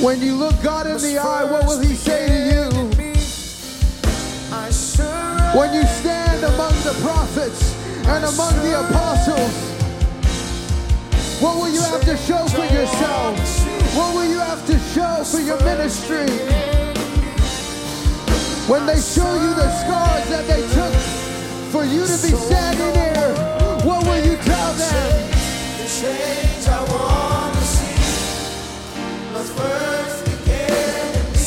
When 0.00 0.22
you 0.22 0.36
look 0.36 0.62
God 0.62 0.86
in 0.86 0.98
the 0.98 1.18
eye, 1.18 1.42
what 1.50 1.66
will 1.66 1.80
He 1.80 1.96
say 1.96 2.28
to 2.28 2.38
you? 2.54 2.70
When 5.58 5.74
you 5.74 5.82
stand 5.82 6.44
among 6.44 6.74
the 6.84 6.96
prophets 7.02 7.74
and 8.06 8.24
among 8.26 8.54
the 8.62 8.78
apostles, 8.78 9.54
what 11.42 11.56
will 11.56 11.68
you 11.68 11.80
have 11.80 12.02
to 12.02 12.16
show 12.16 12.46
for 12.46 12.72
yourself? 12.72 13.40
What 13.96 14.14
will 14.14 14.30
you 14.30 14.38
have 14.38 14.64
to 14.68 14.78
show 14.94 15.24
for 15.24 15.40
your 15.40 15.60
ministry? 15.64 16.87
When 18.68 18.84
they 18.84 19.00
show 19.00 19.24
you 19.40 19.54
the 19.54 19.70
scars 19.80 20.28
that 20.28 20.46
they 20.46 20.60
took 20.76 20.92
for 21.72 21.84
you 21.84 22.04
to 22.04 22.12
be 22.12 22.36
standing 22.36 22.92
here, 23.00 23.32
what 23.82 24.04
will 24.04 24.22
you 24.22 24.36
tell 24.36 24.72
them? 24.74 25.30
The 25.78 25.88
change 25.88 26.68
I 26.68 26.84
want 26.92 27.54
to 27.54 27.62
see 27.64 27.96
must 29.32 29.52
first 29.56 30.24
begin 30.26 30.68
in 31.16 31.32
me. 31.32 31.38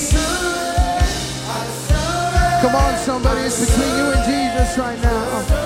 I 1.45 1.61
surrender. 1.85 2.61
Come 2.63 2.75
on, 2.75 2.97
somebody, 2.97 3.41
it's 3.41 3.69
between 3.69 3.95
you 3.97 4.11
and 4.13 4.23
Jesus 4.25 4.77
right 4.79 4.99
now. 5.03 5.60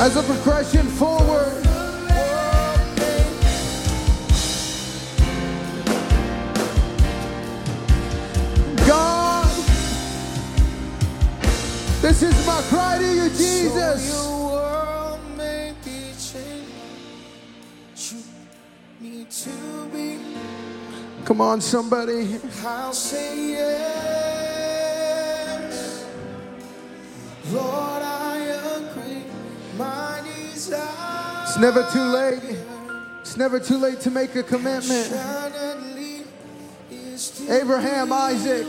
As 0.00 0.16
a 0.16 0.22
progression 0.22 0.86
forward? 0.86 1.62
God, 8.86 9.46
this 12.00 12.22
is 12.22 12.46
my 12.46 12.62
cry 12.70 12.96
to 12.98 13.04
you, 13.04 13.28
Jesus. 13.28 14.08
your 14.10 14.46
world 14.48 15.20
may 15.36 15.74
be 15.84 16.12
changed. 16.18 18.14
You 18.14 18.22
need 19.00 19.30
to 19.30 19.50
be. 19.92 20.18
Come 21.26 21.42
on, 21.42 21.60
somebody. 21.60 22.40
I'll 22.64 22.94
say 22.94 23.50
yes. 23.50 24.00
Lord, 27.52 27.99
never 31.60 31.86
too 31.92 32.02
late. 32.02 32.58
It's 33.20 33.36
never 33.36 33.60
too 33.60 33.76
late 33.76 34.00
to 34.00 34.10
make 34.10 34.34
a 34.34 34.42
commitment. 34.42 35.12
Abraham, 37.48 38.12
Isaac. 38.12 38.66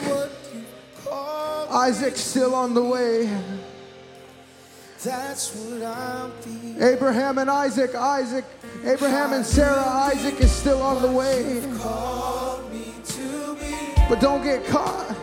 Isaac's 1.72 2.20
still 2.20 2.54
on 2.54 2.74
the 2.74 2.84
way. 2.84 3.30
That's 5.02 5.56
what 5.56 6.44
be. 6.44 6.80
Abraham 6.80 7.38
and 7.38 7.50
Isaac, 7.50 7.96
Isaac, 7.96 8.46
Abraham 8.84 9.34
and 9.34 9.46
Sarah, 9.46 9.80
Isaac 9.80 10.40
is 10.42 10.52
still 10.52 10.82
on 10.82 11.02
the 11.02 11.12
way. 11.12 11.64
But 14.10 14.20
don't 14.20 14.44
get 14.44 14.66
caught. 14.68 15.16